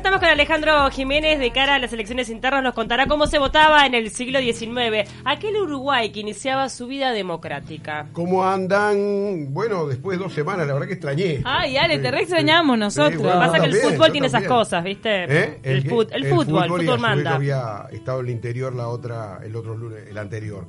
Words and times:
estamos 0.00 0.20
con 0.20 0.28
Alejandro 0.30 0.90
Jiménez 0.90 1.38
de 1.38 1.52
cara 1.52 1.74
a 1.74 1.78
las 1.78 1.92
elecciones 1.92 2.30
internas. 2.30 2.62
Nos 2.62 2.74
contará 2.74 3.06
cómo 3.06 3.26
se 3.26 3.38
votaba 3.38 3.84
en 3.84 3.94
el 3.94 4.10
siglo 4.10 4.38
XIX. 4.40 5.06
Aquel 5.26 5.56
Uruguay 5.56 6.10
que 6.10 6.20
iniciaba 6.20 6.68
su 6.70 6.86
vida 6.86 7.12
democrática. 7.12 8.06
¿Cómo 8.14 8.44
andan? 8.48 9.52
Bueno, 9.52 9.86
después 9.86 10.18
de 10.18 10.24
dos 10.24 10.32
semanas, 10.32 10.66
la 10.66 10.72
verdad 10.72 10.86
que 10.88 10.94
extrañé. 10.94 11.42
Ay, 11.44 11.76
Ale, 11.76 11.98
te 11.98 12.10
re 12.10 12.20
extrañamos 12.22 12.78
nosotros. 12.78 13.22
Lo 13.22 13.30
que 13.30 13.38
pasa 13.38 13.56
es 13.58 13.62
que 13.62 13.68
el 13.68 13.74
fútbol 13.76 14.12
tiene 14.12 14.26
esas 14.28 14.44
cosas, 14.44 14.82
¿viste? 14.82 15.24
¿Eh? 15.24 15.60
El, 15.62 15.84
fut- 15.84 16.08
el 16.12 16.24
fútbol, 16.26 16.64
el 16.64 16.68
fútbol, 16.70 16.78
vez 16.80 17.00
manda. 17.00 17.34
había 17.34 17.86
estado 17.92 18.20
en 18.20 18.26
el 18.26 18.32
interior 18.32 18.74
la 18.74 18.88
otra, 18.88 19.40
el 19.44 19.54
otro 19.54 19.76
lunes, 19.76 20.04
el 20.08 20.16
anterior. 20.16 20.66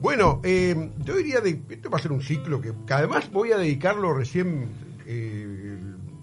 Bueno, 0.00 0.40
eh, 0.44 0.90
yo 1.04 1.16
diría 1.16 1.40
de 1.40 1.60
esto 1.68 1.90
va 1.90 1.98
a 1.98 2.00
ser 2.00 2.12
un 2.12 2.22
ciclo 2.22 2.60
que, 2.60 2.72
que 2.86 2.94
además 2.94 3.28
voy 3.32 3.50
a 3.50 3.56
dedicarlo 3.58 4.14
recién. 4.14 4.68
eh, 5.04 5.76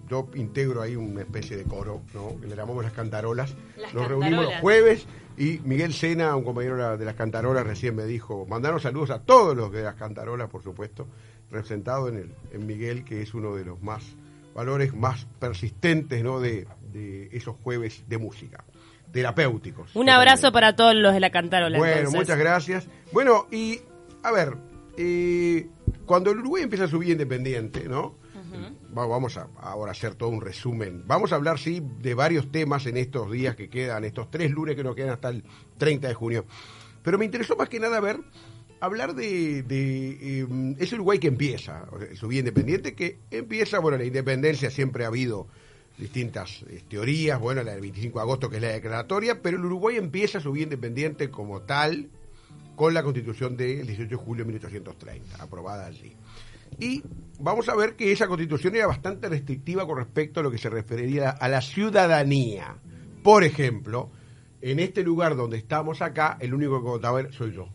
yo 0.10 0.28
integro 0.36 0.82
ahí 0.82 0.96
una 0.96 1.22
especie 1.22 1.58
de 1.58 1.64
coro, 1.64 2.02
¿no? 2.14 2.40
Que 2.40 2.48
le 2.48 2.56
llamamos 2.56 2.84
las 2.84 2.94
cantarolas. 2.94 3.56
Las 3.78 3.94
Nos 3.94 4.08
reunimos 4.08 4.32
los 4.46 4.52
cantarolas. 4.52 4.62
jueves 4.62 5.06
y 5.38 5.60
Miguel 5.66 5.94
Sena, 5.94 6.36
un 6.36 6.44
compañero 6.44 6.76
de 6.78 6.82
la- 6.84 6.98
de 6.98 7.06
las 7.06 7.16
cantarolas, 7.16 7.66
recién 7.66 7.96
me 7.96 8.06
dijo, 8.06 8.46
mandaros 8.48 8.84
saludos 8.84 9.10
a 9.10 9.20
todos 9.20 9.56
los 9.58 9.72
de 9.72 9.84
las 9.84 9.96
cantarolas, 9.96 10.50
por 10.50 10.64
supuesto, 10.64 11.08
representado 11.52 12.08
en, 12.10 12.16
el, 12.18 12.32
en 12.52 12.66
Miguel, 12.66 13.04
que 13.04 13.22
es 13.22 13.34
uno 13.34 13.56
de 13.56 13.66
los 13.66 13.82
más 13.82 14.04
valores 14.54 14.94
más 14.94 15.26
persistentes, 15.40 16.24
¿no? 16.24 16.40
De, 16.40 16.66
de 16.94 17.30
esos 17.34 17.56
jueves 17.64 18.04
de 18.08 18.18
música, 18.18 18.64
terapéuticos. 19.12 19.96
Un 19.96 20.10
abrazo 20.10 20.52
para 20.52 20.76
todos 20.76 20.96
los 20.96 21.14
de 21.14 21.20
la 21.20 21.30
Cantarola. 21.30 21.78
Bueno, 21.78 21.96
entonces. 21.98 22.20
muchas 22.22 22.38
gracias. 22.40 22.88
Bueno, 23.12 23.48
y 23.52 23.82
a 24.24 24.32
ver, 24.32 24.56
eh, 24.98 25.68
cuando 26.06 26.32
el 26.32 26.40
Uruguay 26.40 26.64
empieza 26.64 26.88
su 26.88 27.00
vida 27.00 27.12
independiente, 27.14 27.88
¿no? 27.90 28.16
Va- 28.98 29.06
Vamos 29.08 29.38
a 29.38 29.48
ahora 29.60 29.92
hacer 29.92 30.16
todo 30.16 30.30
un 30.30 30.42
resumen. 30.42 31.04
Vamos 31.08 31.32
a 31.32 31.36
hablar, 31.36 31.60
sí, 31.60 31.82
de 32.02 32.14
varios 32.14 32.52
temas 32.52 32.86
en 32.86 32.98
estos 32.98 33.32
días 33.32 33.56
que 33.56 33.70
quedan, 33.70 34.04
estos 34.06 34.30
tres 34.32 34.52
lunes 34.52 34.76
que 34.76 34.84
nos 34.84 34.96
quedan 34.96 35.12
hasta 35.12 35.30
el 35.30 35.44
30 35.78 36.08
de 36.08 36.14
junio. 36.14 36.46
Pero 37.04 37.18
me 37.18 37.26
interesó 37.26 37.56
más 37.56 37.70
que 37.70 37.80
nada 37.80 38.00
ver, 38.00 38.20
hablar 38.80 39.14
de, 39.16 39.64
de, 39.64 40.42
eh, 40.42 40.76
ese 40.80 40.96
Uruguay 40.96 41.20
que 41.20 41.28
empieza, 41.28 41.86
su 42.16 42.28
vida 42.28 42.40
independiente, 42.40 42.96
que 42.96 43.20
empieza, 43.32 43.80
bueno, 43.80 43.98
la 43.98 44.06
independencia 44.06 44.70
siempre 44.72 45.04
ha 45.04 45.08
habido 45.08 45.48
distintas 45.98 46.64
eh, 46.70 46.84
teorías, 46.90 47.40
bueno, 47.40 47.64
la 47.64 47.72
del 47.74 47.82
25 47.82 48.20
de 48.20 48.24
agosto 48.24 48.50
que 48.50 48.58
es 48.58 48.62
la 48.62 48.70
declaratoria, 48.70 49.42
pero 49.42 49.58
el 49.58 49.66
Uruguay 49.66 49.98
empieza 49.98 50.40
su 50.40 50.52
vida 50.52 50.64
independiente 50.64 51.30
como 51.30 51.62
tal 51.62 52.10
con 52.76 52.94
la 52.94 53.04
constitución 53.04 53.56
del 53.56 53.88
18 53.88 54.10
de 54.10 54.16
julio 54.16 54.44
de 54.44 54.50
1830, 54.52 55.42
aprobada 55.42 55.86
allí. 55.86 56.14
Y 56.80 57.04
vamos 57.40 57.68
a 57.70 57.76
ver 57.76 57.96
que 57.96 58.12
esa 58.12 58.28
constitución 58.28 58.76
era 58.76 58.88
bastante 58.88 59.28
restrictiva 59.30 59.86
con 59.86 59.98
respecto 59.98 60.40
a 60.40 60.44
lo 60.44 60.52
que 60.52 60.58
se 60.58 60.70
referiría 60.70 61.30
a 61.30 61.48
la 61.48 61.62
ciudadanía. 61.62 62.76
Por 63.24 63.44
ejemplo, 63.44 64.10
en 64.62 64.80
este 64.80 65.04
lugar 65.04 65.36
donde 65.36 65.58
estamos 65.58 66.02
acá, 66.02 66.38
el 66.40 66.54
único 66.54 66.80
que 66.82 66.88
votaba 66.90 67.20
era- 67.22 67.32
soy 67.32 67.54
yo. 67.54 67.68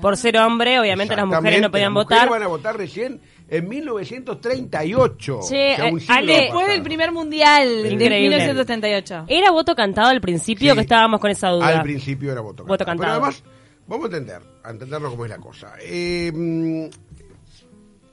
Por 0.00 0.16
ser 0.16 0.36
hombre, 0.38 0.78
obviamente 0.80 1.14
las 1.16 1.26
mujeres 1.26 1.60
no 1.60 1.70
podían 1.70 1.92
las 1.94 2.04
mujeres 2.04 2.22
votar. 2.22 2.30
van 2.30 2.42
a 2.42 2.46
votar 2.46 2.76
recién 2.76 3.20
en 3.48 3.68
1938. 3.68 5.18
Che, 5.18 5.38
O 5.38 5.42
sea, 5.42 5.88
eh, 5.88 6.04
Ale, 6.08 6.32
Después 6.42 6.68
del 6.68 6.82
primer 6.82 7.12
mundial 7.12 7.82
de 7.82 7.90
Increíble. 7.90 8.36
1978. 8.38 9.24
¿Era 9.28 9.50
voto 9.50 9.74
cantado 9.74 10.08
al 10.08 10.20
principio 10.20 10.70
Sí. 10.72 10.76
que 10.76 10.82
estábamos 10.82 11.20
con 11.20 11.30
esa 11.30 11.48
duda? 11.50 11.66
Al 11.68 11.82
principio 11.82 12.32
era 12.32 12.40
voto 12.40 12.64
cantado. 12.64 12.68
Voto 12.68 12.84
cantado. 12.84 13.12
Pero 13.20 13.24
además, 13.24 13.42
vamos 13.86 14.04
a 14.04 14.16
entender, 14.16 14.42
a 14.62 14.70
entenderlo 14.70 15.10
cómo 15.10 15.24
es 15.24 15.30
la 15.30 15.38
cosa. 15.38 15.72
Eh, 15.82 16.32
mm, 16.32 16.84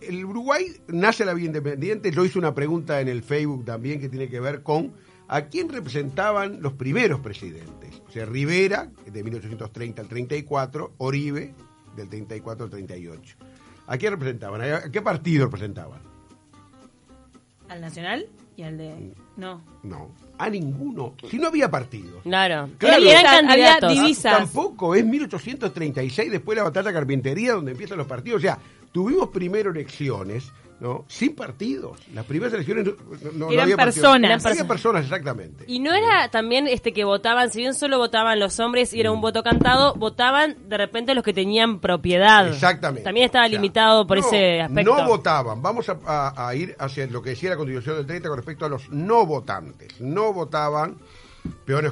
el 0.02 0.26
Uruguay 0.26 0.66
nace 0.88 1.26
la 1.26 1.34
vida 1.34 1.48
independiente. 1.48 2.12
Yo 2.12 2.26
hice 2.26 2.40
una 2.40 2.54
pregunta 2.54 3.02
en 3.02 3.08
el 3.08 3.24
Facebook 3.24 3.66
también 3.66 4.00
que 4.00 4.10
tiene 4.10 4.30
que 4.30 4.40
ver 4.40 4.64
con 4.64 4.94
a 5.28 5.44
quién 5.44 5.70
representaban 5.70 6.62
los 6.62 6.74
primeros 6.74 7.22
presidentes. 7.22 8.02
O 8.08 8.12
sea, 8.12 8.26
Rivera, 8.26 8.90
de 9.06 9.24
1830 9.24 10.02
al 10.02 10.08
34, 10.08 10.94
Oribe, 10.98 11.54
del 11.96 12.10
34 12.10 12.66
al 12.66 12.70
38. 12.70 13.36
¿A 13.88 13.98
quién 13.98 14.12
representaban? 14.12 14.62
¿A 14.62 14.92
qué 14.92 15.02
partido 15.02 15.46
representaban? 15.46 16.02
¿Al 17.70 17.80
Nacional? 17.80 18.28
Y 18.58 18.64
al 18.64 18.78
de... 18.78 19.14
No. 19.38 19.62
No, 19.84 20.12
a 20.38 20.50
ninguno. 20.50 21.16
Si 21.30 21.38
no 21.38 21.48
había 21.48 21.72
partidos. 21.72 22.22
Claro. 22.24 22.70
Claro. 22.78 23.02
Eran 23.02 23.50
Había 23.50 23.80
divisas. 23.80 24.38
Tampoco, 24.38 24.94
es 24.94 25.06
1836, 25.06 26.30
después 26.30 26.58
la 26.58 26.64
batalla 26.64 26.90
de 26.90 26.94
carpintería, 26.94 27.54
donde 27.54 27.72
empiezan 27.72 27.98
los 27.98 28.08
partidos. 28.08 28.40
O 28.40 28.42
sea, 28.42 28.60
tuvimos 28.92 29.30
primero 29.30 29.72
elecciones, 29.72 30.52
¿no? 30.80 31.06
Sin 31.08 31.36
partidos. 31.36 32.00
Las 32.14 32.26
primeras 32.26 32.54
elecciones 32.56 32.86
no, 32.86 32.92
no- 32.94 33.32
no 33.34 33.52
Eran 33.52 33.64
había 33.66 33.78
partidos. 33.78 33.96
personas. 34.08 34.32
Eran 34.32 34.48
había 34.54 34.68
personas, 34.68 35.04
exactamente. 35.04 35.64
Y 35.68 35.80
no 35.80 35.94
era 35.94 36.30
también 36.30 36.68
este 36.68 36.92
que 36.92 37.04
votaban, 37.04 37.52
si 37.52 37.60
bien 37.60 37.76
solo 37.76 38.00
votaban 38.00 38.40
los 38.40 38.60
hombres 38.60 38.92
y 38.94 39.00
era 39.00 39.12
un 39.12 39.22
voto 39.22 39.44
cantado, 39.44 39.94
votaban 39.94 40.58
de 40.68 40.78
repente 40.78 41.14
los 41.14 41.24
que 41.24 41.34
tenían 41.34 41.80
propiedad. 41.80 42.48
Exactamente. 42.48 43.04
También 43.04 43.26
estaba 43.28 43.46
O 43.46 43.50
sea, 43.50 43.58
limitado 43.60 44.08
por 44.08 44.20
no- 44.20 44.26
ese 44.28 44.62
aspecto. 44.62 44.98
No 44.98 45.06
votaban. 45.08 45.62
Vamos 45.62 45.88
a, 45.90 46.00
a- 46.06 46.48
a 46.48 46.56
ir 46.56 46.76
hacia 46.80 47.06
lo 47.08 47.22
que 47.22 47.30
decía 47.32 47.52
la 47.52 47.58
Constitución 47.58 47.98
del 47.98 48.08
30 48.08 48.28
con 48.30 48.38
respecto 48.38 48.66
a 48.66 48.70
los 48.70 48.90
no 48.90 49.26
votantes. 49.28 50.02
No 50.02 50.34
votaban 50.34 50.98
peones 51.66 51.92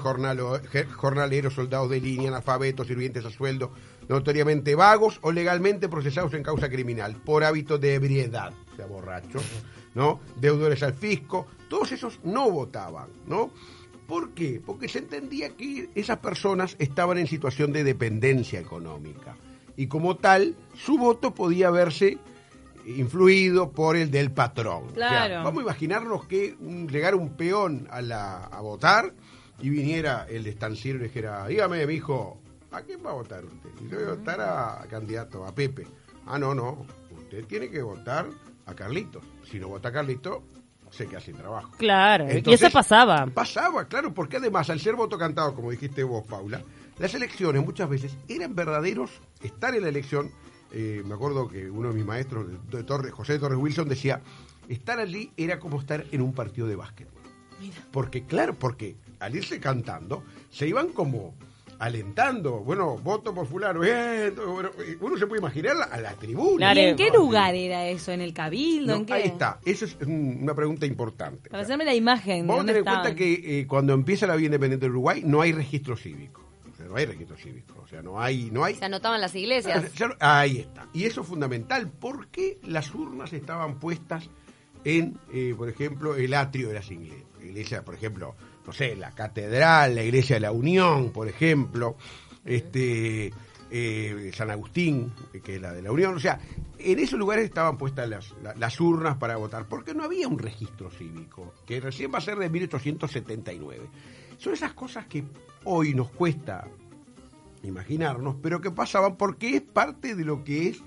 jornaleros, 0.96 1.54
soldados 1.54 1.90
de 1.90 2.00
línea, 2.02 2.30
analfabetos, 2.30 2.88
sirvientes 2.88 3.26
a 3.26 3.32
sueldo, 3.32 3.72
notoriamente 4.10 4.76
vagos 4.76 5.20
o 5.22 5.32
legalmente 5.32 5.88
procesados 5.88 6.34
en 6.34 6.44
causa 6.44 6.68
criminal 6.70 7.16
por 7.24 7.44
hábito 7.44 7.78
de 7.78 7.94
ebriedad, 7.94 8.52
o 8.74 8.76
sea, 8.76 8.86
borrachos, 8.88 9.44
¿no? 9.96 10.20
Deudores 10.36 10.84
al 10.84 10.94
fisco, 10.96 11.48
todos 11.70 11.92
esos 11.94 12.20
no 12.24 12.50
votaban, 12.52 13.08
¿no? 13.28 13.52
¿Por 14.08 14.32
qué? 14.32 14.60
Porque 14.66 14.90
se 14.90 15.00
entendía 15.00 15.50
que 15.56 15.90
esas 15.94 16.18
personas 16.18 16.76
estaban 16.80 17.20
en 17.20 17.28
situación 17.28 17.72
de 17.72 17.84
dependencia 17.84 18.60
económica 18.60 19.36
y 19.78 19.86
como 19.88 20.18
tal 20.18 20.56
su 20.76 20.98
voto 20.98 21.34
podía 21.36 21.70
verse 21.70 22.18
influido 22.86 23.72
por 23.72 23.96
el 23.96 24.10
del 24.10 24.32
patrón. 24.32 24.86
O 24.92 24.96
sea, 24.96 25.08
Claro. 25.10 25.44
vamos 25.44 25.60
a 25.60 25.64
imaginarnos 25.64 26.26
que 26.26 26.56
un- 26.60 26.88
llegara 26.88 27.16
un 27.16 27.36
peón 27.36 27.88
a, 27.92 28.02
la, 28.02 28.46
a 28.46 28.62
votar 28.62 29.14
y 29.62 29.70
viniera 29.70 30.26
el 30.30 30.48
estanciero 30.48 31.00
y 31.00 31.04
dijera, 31.04 31.46
dígame, 31.48 31.86
mi 31.86 31.94
hijo, 31.96 32.42
¿a 32.72 32.82
quién 32.82 33.06
va 33.06 33.12
a 33.12 33.14
votar 33.14 33.46
usted? 33.46 33.70
Y 33.82 33.90
yo 33.90 33.98
voy 33.98 34.06
a 34.06 34.10
votar 34.12 34.42
a, 34.42 34.86
candidato, 34.90 35.46
a 35.46 35.54
Pepe. 35.54 35.88
Ah, 36.26 36.38
no, 36.38 36.54
no, 36.54 36.86
usted 37.18 37.46
tiene 37.46 37.70
que 37.70 37.82
votar 37.82 38.28
a 38.66 38.74
Carlitos. 38.74 39.24
Si 39.50 39.60
no 39.60 39.70
vota 39.70 39.90
a 39.90 39.92
Carlitos, 39.92 40.44
se 40.92 41.08
queda 41.08 41.20
sin 41.20 41.36
trabajo. 41.36 41.72
Claro, 41.78 42.26
y 42.32 42.54
eso 42.54 42.70
pasaba. 42.72 43.26
Pasaba, 43.28 43.86
claro, 43.86 44.14
porque 44.14 44.38
además 44.38 44.70
al 44.70 44.80
ser 44.80 44.96
voto 44.96 45.18
cantado, 45.18 45.56
como 45.56 45.72
dijiste 45.72 46.04
vos, 46.04 46.24
Paula, 46.28 46.64
las 46.98 47.14
elecciones 47.14 47.64
muchas 47.64 47.90
veces 47.90 48.18
eran 48.28 48.56
verdaderos, 48.56 49.12
estar 49.42 49.76
en 49.76 49.84
la 49.84 49.90
elección, 49.90 50.32
eh, 50.72 51.02
me 51.06 51.14
acuerdo 51.14 51.48
que 51.48 51.70
uno 51.70 51.90
de 51.90 51.96
mis 51.96 52.06
maestros, 52.06 52.48
de 52.70 52.84
Torres, 52.84 53.12
José 53.14 53.34
de 53.34 53.40
Torres 53.40 53.58
Wilson, 53.58 53.88
decía, 53.88 54.22
estar 54.68 55.00
allí 55.00 55.32
era 55.38 55.60
como 55.60 55.80
estar 55.80 56.06
en 56.12 56.22
un 56.22 56.34
partido 56.34 56.68
de 56.68 56.76
básquetbol. 56.76 57.20
Porque, 57.92 58.26
claro, 58.26 58.58
porque 58.58 58.96
al 59.20 59.36
irse 59.36 59.60
cantando, 59.60 60.24
se 60.50 60.68
iban 60.68 60.90
como 60.90 61.36
alentando, 61.80 62.60
bueno, 62.60 62.98
voto 62.98 63.34
por 63.34 63.48
fulano, 63.48 63.84
eh, 63.84 64.32
bueno, 64.32 64.70
uno 65.02 65.18
se 65.18 65.26
puede 65.28 65.40
imaginar 65.40 65.78
a 65.90 66.00
la 66.00 66.14
tribuna. 66.14 66.58
Claro. 66.74 66.80
¿Y 66.82 66.84
en 66.84 66.96
qué 66.98 67.10
lugar 67.10 67.56
era 67.56 67.88
eso? 67.88 68.12
¿En 68.12 68.22
el 68.22 68.34
Cabildo? 68.34 68.94
No, 68.94 69.00
¿En 69.00 69.06
qué? 69.06 69.14
ahí 69.14 69.24
está, 69.24 69.60
esa 69.66 69.86
es 69.86 69.98
un- 70.06 70.40
una 70.44 70.54
pregunta 70.54 70.86
importante. 70.86 71.50
Para 71.50 71.64
hacerme 71.64 71.86
la 71.86 71.96
imagen. 71.96 72.46
Vamos 72.46 72.64
a 72.64 72.66
tener 72.68 72.78
en 72.80 72.84
cuenta 72.86 73.16
que 73.16 73.60
eh, 73.62 73.68
cuando 73.68 73.94
empieza 73.94 74.28
la 74.28 74.36
vida 74.36 74.48
independiente 74.48 74.86
de 74.86 74.90
Uruguay 74.92 75.22
no 75.26 75.42
hay 75.42 75.54
registro 75.54 75.96
cívico. 75.96 76.44
O 76.72 76.76
sea, 76.76 76.86
no 76.88 76.96
hay 76.98 77.06
registro 77.06 77.38
cívico. 77.38 77.82
O 77.84 77.88
sea, 77.88 78.02
no 78.02 78.22
hay... 78.22 78.50
No 78.52 78.64
hay 78.64 78.76
Se 78.76 78.86
anotaban 78.86 79.20
las 79.22 79.34
iglesias. 79.36 79.94
Ya- 79.96 80.16
Ahí 80.20 80.60
está. 80.60 80.88
Y 80.94 81.06
eso 81.06 81.22
es 81.22 81.28
fundamental 81.28 81.90
porque 82.00 82.58
las 82.64 82.94
urnas 82.94 83.34
estaban 83.34 83.80
puestas 83.80 84.30
en, 84.86 85.18
eh, 85.34 85.54
por 85.58 85.68
ejemplo, 85.70 86.16
el 86.16 86.34
atrio 86.34 86.70
de 86.70 86.76
las 86.76 86.90
iglesias. 86.92 87.26
Iglesia, 87.44 87.84
por 87.84 87.96
ejemplo, 87.96 88.36
no 88.66 88.74
sé, 88.74 88.96
la 88.96 89.12
catedral, 89.12 89.96
la 89.96 90.04
iglesia 90.04 90.36
de 90.36 90.42
la 90.42 90.52
Unión, 90.52 91.12
por 91.12 91.28
ejemplo, 91.28 91.96
este 92.46 93.34
eh, 93.72 94.32
San 94.34 94.50
Agustín, 94.52 95.14
que 95.44 95.56
es 95.56 95.62
la 95.62 95.74
de 95.74 95.82
la 95.82 95.92
Unión. 95.92 96.16
O 96.16 96.20
sea, 96.20 96.40
en 96.78 97.00
esos 97.00 97.20
lugares 97.20 97.46
estaban 97.46 97.78
puestas 97.78 98.08
las, 98.10 98.34
la- 98.44 98.56
las 98.56 98.80
urnas 98.80 99.18
para 99.18 99.38
votar, 99.38 99.66
porque 99.68 99.94
no 99.94 100.04
había 100.04 100.28
un 100.28 100.40
registro 100.40 100.90
cívico, 100.90 101.54
que 101.66 101.80
recién 101.80 102.12
va 102.14 102.18
a 102.18 102.22
ser 102.22 102.38
de 102.38 102.50
1879. 102.50 103.88
Son 104.38 104.54
esas 104.54 104.74
cosas 104.74 105.06
que 105.08 105.24
hoy 105.66 105.94
nos 105.94 106.10
cuesta 106.12 106.68
imaginarnos, 107.64 108.36
pero 108.42 108.62
que 108.62 108.72
pasaban 108.72 109.18
porque 109.18 109.56
es 109.58 109.62
parte 109.62 110.16
de 110.16 110.24
lo 110.26 110.44
que 110.44 110.70
es 110.70 110.82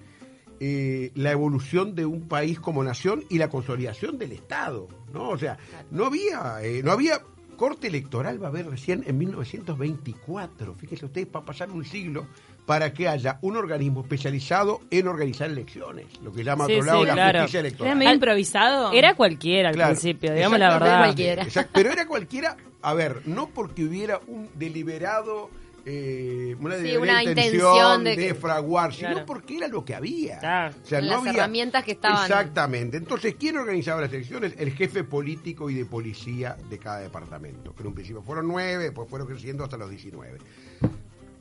eh, 0.60 1.10
la 1.14 1.32
evolución 1.32 1.94
de 1.94 2.06
un 2.06 2.28
país 2.28 2.58
como 2.60 2.82
nación 2.82 3.24
y 3.28 3.38
la 3.38 3.48
consolidación 3.48 4.16
del 4.18 4.32
Estado, 4.32 4.88
¿no? 5.12 5.28
O 5.30 5.38
sea, 5.38 5.58
no 5.90 6.06
había, 6.06 6.62
eh, 6.62 6.82
no 6.82 6.92
había 6.92 7.20
Corte 7.56 7.86
electoral 7.88 8.42
va 8.42 8.46
a 8.46 8.50
haber 8.50 8.66
recién 8.68 9.04
en 9.06 9.18
1924. 9.18 10.74
Fíjese 10.74 11.06
usted, 11.06 11.28
va 11.34 11.40
a 11.40 11.44
pasar 11.44 11.70
un 11.70 11.84
siglo 11.84 12.26
para 12.66 12.92
que 12.92 13.08
haya 13.08 13.38
un 13.42 13.56
organismo 13.56 14.02
especializado 14.02 14.80
en 14.90 15.08
organizar 15.08 15.50
elecciones, 15.50 16.06
lo 16.22 16.32
que 16.32 16.44
llama 16.44 16.64
a 16.64 16.66
Sí, 16.68 16.74
otro 16.74 16.86
lado 16.86 17.00
sí, 17.00 17.06
la 17.06 17.12
claro. 17.14 17.38
justicia 17.40 17.58
Era 17.60 17.68
electoral. 17.68 17.96
medio 17.96 18.08
Al- 18.10 18.14
improvisado. 18.16 18.92
Era 18.92 19.14
cualquiera 19.14 19.68
al 19.70 19.74
Claro, 19.74 19.90
principio, 19.92 20.32
digamos 20.34 20.58
la 20.58 20.70
verdad. 20.78 20.98
Cualquiera. 20.98 21.42
Exacto, 21.42 21.70
pero 21.74 21.90
era 21.90 22.06
cualquiera, 22.06 22.56
a 22.82 22.94
ver, 22.94 23.22
no 23.26 23.48
porque 23.48 23.84
hubiera 23.84 24.20
un 24.28 24.48
deliberado, 24.54 25.50
eh, 25.84 26.56
una 26.60 26.76
Sí, 26.78 26.96
una 26.96 27.22
intención 27.24 27.54
intención 27.74 28.04
de, 28.04 28.16
de 28.16 28.34
fraguar, 28.34 28.94
sino 28.94 29.10
Claro. 29.10 29.26
porque 29.26 29.56
era 29.56 29.68
lo 29.68 29.84
que 29.84 29.94
había. 29.94 30.38
Claro. 30.38 30.74
O 30.82 30.86
sea, 30.86 31.00
no 31.00 31.06
Las 31.08 31.18
había- 31.20 31.32
herramientas 31.32 31.84
que 31.84 31.92
estaban. 31.92 32.22
Exactamente. 32.22 32.96
Entonces, 32.96 33.34
¿quién 33.38 33.56
organizaba 33.56 34.00
las 34.00 34.12
elecciones? 34.12 34.54
El 34.58 34.72
jefe 34.72 35.04
político 35.04 35.68
y 35.70 35.74
de 35.74 35.84
policía 35.84 36.56
de 36.70 36.78
cada 36.78 37.00
departamento. 37.00 37.74
Que 37.74 37.82
en 37.82 37.88
un 37.88 37.94
principio 37.94 38.22
fueron 38.22 38.46
nueve, 38.48 38.84
después 38.84 39.08
fueron 39.08 39.26
creciendo 39.28 39.64
hasta 39.64 39.76
los 39.76 39.90
19. 39.90 40.38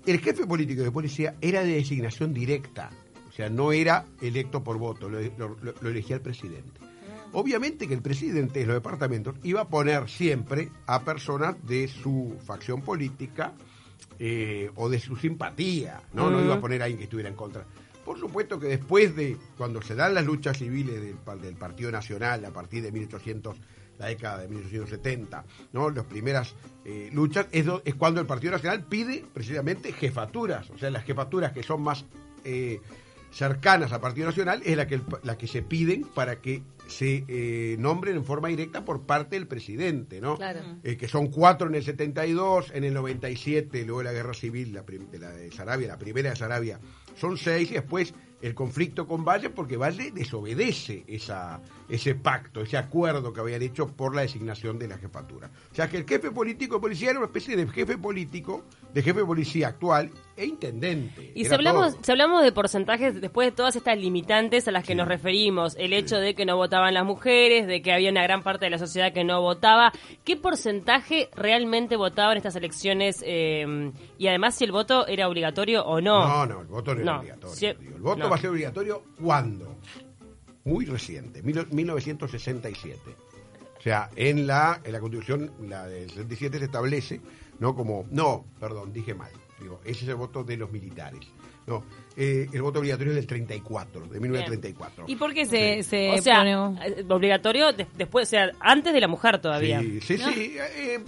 El 0.05 0.19
jefe 0.19 0.45
político 0.47 0.81
de 0.81 0.91
policía 0.91 1.35
era 1.41 1.63
de 1.63 1.73
designación 1.75 2.33
directa, 2.33 2.89
o 3.29 3.31
sea, 3.31 3.49
no 3.49 3.71
era 3.71 4.05
electo 4.21 4.63
por 4.63 4.77
voto, 4.79 5.07
lo- 5.09 5.19
lo 5.81 5.89
elegía 5.89 6.15
el 6.15 6.21
presidente. 6.23 6.81
Obviamente 7.33 7.87
que 7.87 7.93
el 7.93 8.01
presidente 8.01 8.59
de 8.59 8.65
los 8.65 8.75
departamentos 8.75 9.35
iba 9.43 9.61
a 9.61 9.67
poner 9.69 10.09
siempre 10.09 10.69
a 10.87 11.03
personas 11.03 11.55
de 11.65 11.87
su 11.87 12.35
facción 12.45 12.81
política 12.81 13.53
eh, 14.23 14.69
o 14.75 14.87
de 14.87 14.99
su 14.99 15.15
simpatía, 15.15 15.99
¿no? 16.13 16.29
No 16.29 16.43
iba 16.45 16.53
a 16.53 16.61
poner 16.61 16.81
a 16.81 16.85
alguien 16.85 16.99
que 16.99 17.05
estuviera 17.05 17.27
en 17.27 17.35
contra. 17.35 17.65
Por 18.05 18.19
supuesto 18.19 18.59
que 18.59 18.67
después 18.67 19.15
de, 19.15 19.35
cuando 19.57 19.81
se 19.81 19.95
dan 19.95 20.13
las 20.13 20.23
luchas 20.25 20.57
civiles 20.59 21.01
del, 21.01 21.41
del 21.41 21.55
Partido 21.55 21.91
Nacional 21.91 22.45
a 22.45 22.51
partir 22.51 22.83
de 22.83 22.91
1800, 22.91 23.55
la 23.97 24.07
década 24.07 24.39
de 24.43 24.47
1870, 24.47 25.43
¿no? 25.73 25.89
Las 25.89 26.05
primeras 26.05 26.53
eh, 26.85 27.09
luchas, 27.11 27.47
es, 27.51 27.65
do- 27.65 27.81
es 27.83 27.95
cuando 27.95 28.21
el 28.21 28.27
Partido 28.27 28.51
Nacional 28.53 28.83
pide 28.87 29.25
precisamente 29.33 29.91
jefaturas, 29.91 30.69
o 30.69 30.77
sea, 30.77 30.91
las 30.91 31.03
jefaturas 31.03 31.51
que 31.51 31.63
son 31.63 31.81
más 31.81 32.05
eh, 32.43 32.79
cercanas 33.31 33.91
al 33.93 34.01
Partido 34.01 34.27
Nacional 34.27 34.61
es 34.65 34.75
la 34.77 34.87
que, 34.87 35.01
la 35.23 35.37
que 35.37 35.47
se 35.47 35.61
piden 35.61 36.03
para 36.03 36.41
que 36.41 36.61
se 36.91 37.23
eh, 37.27 37.75
nombren 37.79 38.17
en 38.17 38.25
forma 38.25 38.49
directa 38.49 38.85
por 38.85 39.05
parte 39.05 39.35
del 39.35 39.47
presidente, 39.47 40.21
¿no? 40.21 40.35
Claro. 40.37 40.59
Eh, 40.83 40.97
que 40.97 41.07
son 41.07 41.27
cuatro 41.31 41.67
en 41.67 41.75
el 41.75 41.83
72, 41.83 42.71
en 42.73 42.83
el 42.83 42.93
97, 42.93 43.83
luego 43.85 43.99
de 43.99 44.03
la 44.05 44.13
guerra 44.13 44.33
civil, 44.33 44.73
la 44.73 44.85
prim- 44.85 45.09
de 45.09 45.19
la 45.19 45.31
de 45.31 45.51
Sarabia, 45.51 45.87
la 45.87 45.97
primera 45.97 46.29
de 46.29 46.35
Sarabia, 46.35 46.79
son 47.15 47.37
seis, 47.37 47.71
y 47.71 47.75
después 47.75 48.13
el 48.41 48.55
conflicto 48.55 49.07
con 49.07 49.23
Valle, 49.23 49.49
porque 49.49 49.77
Valle 49.77 50.11
desobedece 50.11 51.03
esa, 51.07 51.61
ese 51.89 52.15
pacto, 52.15 52.61
ese 52.61 52.77
acuerdo 52.77 53.31
que 53.33 53.39
habían 53.39 53.61
hecho 53.61 53.87
por 53.87 54.15
la 54.15 54.21
designación 54.21 54.79
de 54.79 54.87
la 54.87 54.97
jefatura. 54.97 55.49
O 55.71 55.75
sea 55.75 55.89
que 55.89 55.97
el 55.97 56.05
jefe 56.07 56.31
político 56.31 56.75
de 56.75 56.81
policía 56.81 57.09
era 57.11 57.19
una 57.19 57.27
especie 57.27 57.55
de 57.55 57.67
jefe 57.67 57.97
político, 57.97 58.63
de 58.93 59.01
jefe 59.03 59.19
de 59.19 59.25
policía 59.25 59.67
actual 59.69 60.09
e 60.35 60.45
intendente. 60.45 61.31
Y 61.35 61.45
si 61.45 61.53
hablamos, 61.53 61.93
todo. 61.93 62.03
si 62.03 62.11
hablamos 62.11 62.43
de 62.43 62.51
porcentajes, 62.51 63.21
después 63.21 63.47
de 63.49 63.51
todas 63.55 63.75
estas 63.75 63.97
limitantes 63.97 64.67
a 64.67 64.71
las 64.71 64.83
que 64.83 64.93
Sí. 64.93 64.97
nos 64.97 65.07
referimos, 65.07 65.75
el 65.77 65.93
hecho 65.93 66.17
de 66.17 66.33
que 66.33 66.45
no 66.45 66.57
votaban 66.57 66.93
las 66.93 67.05
mujeres, 67.05 67.67
de 67.67 67.81
que 67.81 67.93
había 67.93 68.09
una 68.11 68.23
gran 68.23 68.41
parte 68.43 68.65
de 68.65 68.71
la 68.71 68.77
sociedad 68.79 69.13
que 69.13 69.23
no 69.23 69.39
votaba, 69.41 69.91
¿qué 70.23 70.35
porcentaje 70.35 71.29
realmente 71.35 71.95
votaba 71.95 72.31
en 72.31 72.37
estas 72.37 72.55
elecciones? 72.55 73.23
eh, 73.25 73.91
y 74.17 74.27
además 74.27 74.55
si 74.55 74.63
el 74.65 74.71
voto 74.71 75.05
era 75.07 75.27
obligatorio 75.27 75.83
o 75.85 76.01
no. 76.01 76.27
No, 76.27 76.45
no, 76.45 76.61
el 76.61 76.67
voto 76.67 76.95
no, 76.95 77.01
era 77.01 77.19
obligatorio. 77.19 77.73
Digo. 77.79 77.95
El 77.95 78.01
voto 78.01 78.23
no. 78.23 78.29
Va 78.31 78.35
a 78.37 78.39
ser 78.39 78.49
obligatorio 78.49 79.03
cuando? 79.21 79.75
Muy 80.63 80.85
reciente, 80.85 81.41
mil- 81.43 81.67
1967. 81.71 82.99
O 83.77 83.81
sea, 83.81 84.09
en 84.15 84.45
la, 84.45 84.79
en 84.83 84.91
la 84.91 84.99
Constitución, 84.99 85.51
la 85.67 85.87
del 85.87 86.09
67 86.09 86.59
se 86.59 86.65
establece, 86.65 87.19
¿no? 87.59 87.75
Como, 87.75 88.05
no, 88.11 88.45
perdón, 88.59 88.93
dije 88.93 89.13
mal. 89.15 89.31
Digo, 89.59 89.79
ese 89.83 90.03
es 90.03 90.09
el 90.09 90.15
voto 90.15 90.43
de 90.43 90.57
los 90.57 90.71
militares. 90.71 91.19
No, 91.67 91.83
eh, 92.15 92.47
el 92.51 92.61
voto 92.61 92.79
obligatorio 92.79 93.11
es 93.11 93.15
del 93.15 93.27
34, 93.27 94.07
de 94.07 94.19
1934. 94.19 95.05
¿Y 95.07 95.15
por 95.15 95.33
qué 95.33 95.45
se, 95.45 95.83
Sí. 95.83 95.89
se 95.89 96.09
o 96.11 96.21
sea, 96.21 96.37
pone- 96.39 96.87
eh, 96.87 97.05
obligatorio 97.09 97.71
de- 97.73 97.87
después, 97.97 98.27
o 98.27 98.29
sea, 98.31 98.51
antes 98.59 98.93
de 98.93 98.99
la 98.99 99.07
mujer 99.07 99.39
todavía. 99.39 99.79
Sí, 99.79 99.99
sí, 100.01 100.17
sí. 100.17 100.55
eh, 100.59 100.99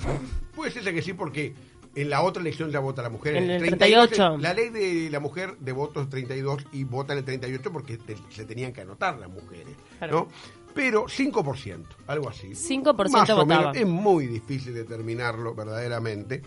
puede 0.56 0.72
ser 0.72 0.84
que 0.94 1.02
sí, 1.02 1.14
porque 1.14 1.54
en 1.96 2.10
la 2.10 2.22
otra 2.24 2.42
elección 2.42 2.72
ya 2.72 2.80
vota 2.80 3.02
la 3.02 3.10
mujer. 3.10 3.36
En 3.36 3.50
el 3.50 3.60
32, 3.60 4.10
38. 4.10 4.38
La 4.40 4.54
ley 4.54 4.70
de 4.70 5.10
la 5.12 5.20
mujer 5.20 5.58
de 5.60 5.72
votos 5.72 6.04
es 6.04 6.10
32 6.10 6.66
y 6.72 6.84
vota 6.86 7.14
en 7.14 7.20
el 7.20 7.26
38 7.26 7.72
porque 7.72 7.98
te- 7.98 8.18
se 8.30 8.46
tenían 8.46 8.74
que 8.74 8.82
anotar 8.82 9.18
las 9.20 9.30
mujeres. 9.30 9.76
Claro. 10.00 10.28
¿no? 10.30 10.64
Pero 10.74 11.06
5%, 11.08 11.84
algo 12.08 12.30
así. 12.30 12.56
5% 12.56 13.12
Más 13.12 13.30
o 13.30 13.36
votaba. 13.36 13.46
menos. 13.46 13.78
Es 13.78 13.86
muy 13.88 14.26
difícil 14.28 14.74
determinarlo 14.74 15.54
verdaderamente. 15.54 16.42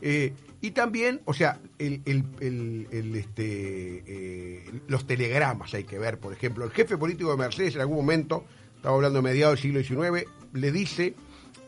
Eh, 0.00 0.32
y 0.60 0.70
también, 0.70 1.20
o 1.24 1.34
sea, 1.34 1.58
el, 1.78 2.00
el- 2.04 2.24
el- 2.40 2.86
el, 2.90 3.16
este, 3.16 4.02
eh, 4.06 4.80
los 4.86 5.06
telegramas 5.06 5.74
hay 5.74 5.84
que 5.84 5.98
ver. 5.98 6.18
Por 6.18 6.32
ejemplo, 6.32 6.64
el 6.64 6.70
jefe 6.70 6.96
político 6.96 7.30
de 7.32 7.36
Mercedes 7.36 7.74
en 7.74 7.80
algún 7.80 7.96
momento, 7.96 8.44
estaba 8.76 8.94
hablando 8.94 9.18
de 9.18 9.22
mediados 9.22 9.60
del 9.60 9.62
siglo 9.62 9.82
XIX, 9.82 10.26
le 10.52 10.70
dice 10.72 11.14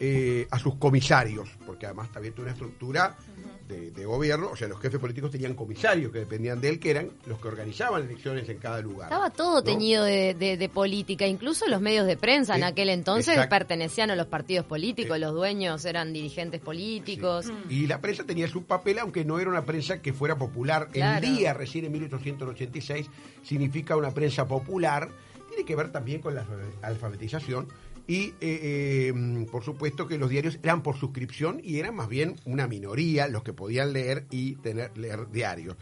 eh, 0.00 0.46
a 0.50 0.58
sus 0.58 0.76
comisarios, 0.76 1.48
porque 1.66 1.86
además 1.86 2.10
también 2.12 2.34
tiene 2.34 2.50
una 2.50 2.52
estructura 2.54 3.16
de, 3.66 3.90
de 3.90 4.04
gobierno, 4.04 4.50
o 4.52 4.56
sea, 4.56 4.68
los 4.68 4.78
jefes 4.80 5.00
políticos 5.00 5.30
tenían 5.32 5.54
comisarios 5.54 6.12
que 6.12 6.20
dependían 6.20 6.60
de 6.60 6.68
él, 6.68 6.78
que 6.78 6.90
eran 6.90 7.10
los 7.26 7.40
que 7.40 7.48
organizaban 7.48 8.04
elecciones 8.04 8.48
en 8.48 8.58
cada 8.58 8.80
lugar. 8.80 9.08
Estaba 9.08 9.30
todo 9.30 9.56
¿no? 9.56 9.64
teñido 9.64 10.04
de, 10.04 10.34
de- 10.34 10.56
de 10.56 10.68
política, 10.68 11.26
incluso 11.26 11.66
los 11.66 11.80
medios 11.80 12.06
de 12.06 12.16
prensa 12.16 12.54
en 12.56 12.62
aquel 12.62 12.90
entonces 12.90 13.34
exacto. 13.34 13.50
pertenecían 13.50 14.10
a 14.12 14.16
los 14.16 14.26
partidos 14.28 14.66
políticos, 14.66 15.16
Eh. 15.16 15.20
los 15.20 15.34
dueños 15.34 15.84
eran 15.84 16.12
dirigentes 16.12 16.60
políticos. 16.60 17.46
Y 17.68 17.88
la 17.88 18.00
prensa 18.00 18.22
tenía 18.24 18.46
su 18.46 18.62
papel, 18.64 19.00
aunque 19.00 19.24
no 19.24 19.40
era 19.40 19.50
una 19.50 19.64
prensa 19.64 20.00
que 20.00 20.12
fuera 20.12 20.36
popular. 20.38 20.88
Claro. 20.92 21.26
El 21.26 21.36
día 21.36 21.52
recién 21.52 21.86
en 21.86 21.92
1886 21.92 23.10
significa 23.42 23.96
una 23.96 24.12
prensa 24.12 24.46
popular. 24.46 25.08
Tiene 25.48 25.64
que 25.64 25.74
ver 25.74 25.90
también 25.90 26.20
con 26.20 26.36
la 26.36 26.46
alfabetización. 26.82 27.66
Y 28.08 28.26
eh, 28.26 28.34
eh, 28.40 29.46
por 29.50 29.64
supuesto 29.64 30.06
que 30.06 30.16
los 30.16 30.30
diarios 30.30 30.58
eran 30.62 30.82
por 30.82 30.96
suscripción 30.96 31.60
y 31.62 31.78
eran 31.78 31.94
más 31.96 32.08
bien 32.08 32.36
una 32.44 32.68
minoría 32.68 33.26
los 33.26 33.42
que 33.42 33.52
podían 33.52 33.92
leer 33.92 34.26
y 34.30 34.54
tener 34.56 34.96
leer 34.96 35.28
diarios. 35.30 35.76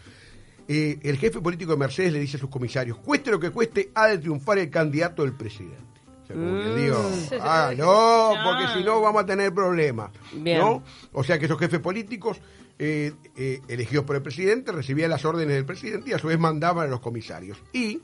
Eh, 0.66 0.98
el 1.02 1.18
jefe 1.18 1.40
político 1.40 1.72
de 1.72 1.78
Mercedes 1.78 2.12
le 2.12 2.20
dice 2.20 2.38
a 2.38 2.40
sus 2.40 2.48
comisarios, 2.48 2.96
cueste 2.98 3.30
lo 3.30 3.38
que 3.38 3.50
cueste, 3.50 3.90
ha 3.94 4.06
de 4.06 4.18
triunfar 4.18 4.58
el 4.58 4.70
candidato 4.70 5.22
del 5.22 5.34
presidente. 5.34 5.82
O 6.22 6.26
sea, 6.26 6.36
como 6.36 6.62
que 6.62 6.80
digo, 6.80 7.10
ah, 7.40 7.72
no, 7.76 8.32
porque 8.42 8.72
si 8.78 8.84
no 8.84 9.02
vamos 9.02 9.22
a 9.22 9.26
tener 9.26 9.52
problemas. 9.52 10.10
Bien. 10.32 10.58
¿no? 10.58 10.82
O 11.12 11.22
sea 11.22 11.38
que 11.38 11.44
esos 11.44 11.58
jefes 11.58 11.80
políticos 11.80 12.40
eh, 12.78 13.12
eh, 13.36 13.60
elegidos 13.68 14.06
por 14.06 14.16
el 14.16 14.22
presidente 14.22 14.72
recibían 14.72 15.10
las 15.10 15.26
órdenes 15.26 15.54
del 15.54 15.66
presidente 15.66 16.10
y 16.10 16.12
a 16.14 16.18
su 16.18 16.28
vez 16.28 16.38
mandaban 16.38 16.86
a 16.86 16.90
los 16.90 17.00
comisarios. 17.00 17.58
Y, 17.74 18.00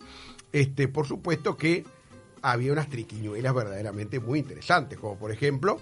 este, 0.53 0.87
por 0.87 1.07
supuesto 1.07 1.57
que 1.57 1.85
había 2.43 2.73
unas 2.73 2.89
triquiñuelas 2.89 3.55
verdaderamente 3.55 4.21
muy 4.21 4.39
interesantes, 4.39 4.99
como 4.99 5.19
por 5.19 5.33
ejemplo, 5.33 5.81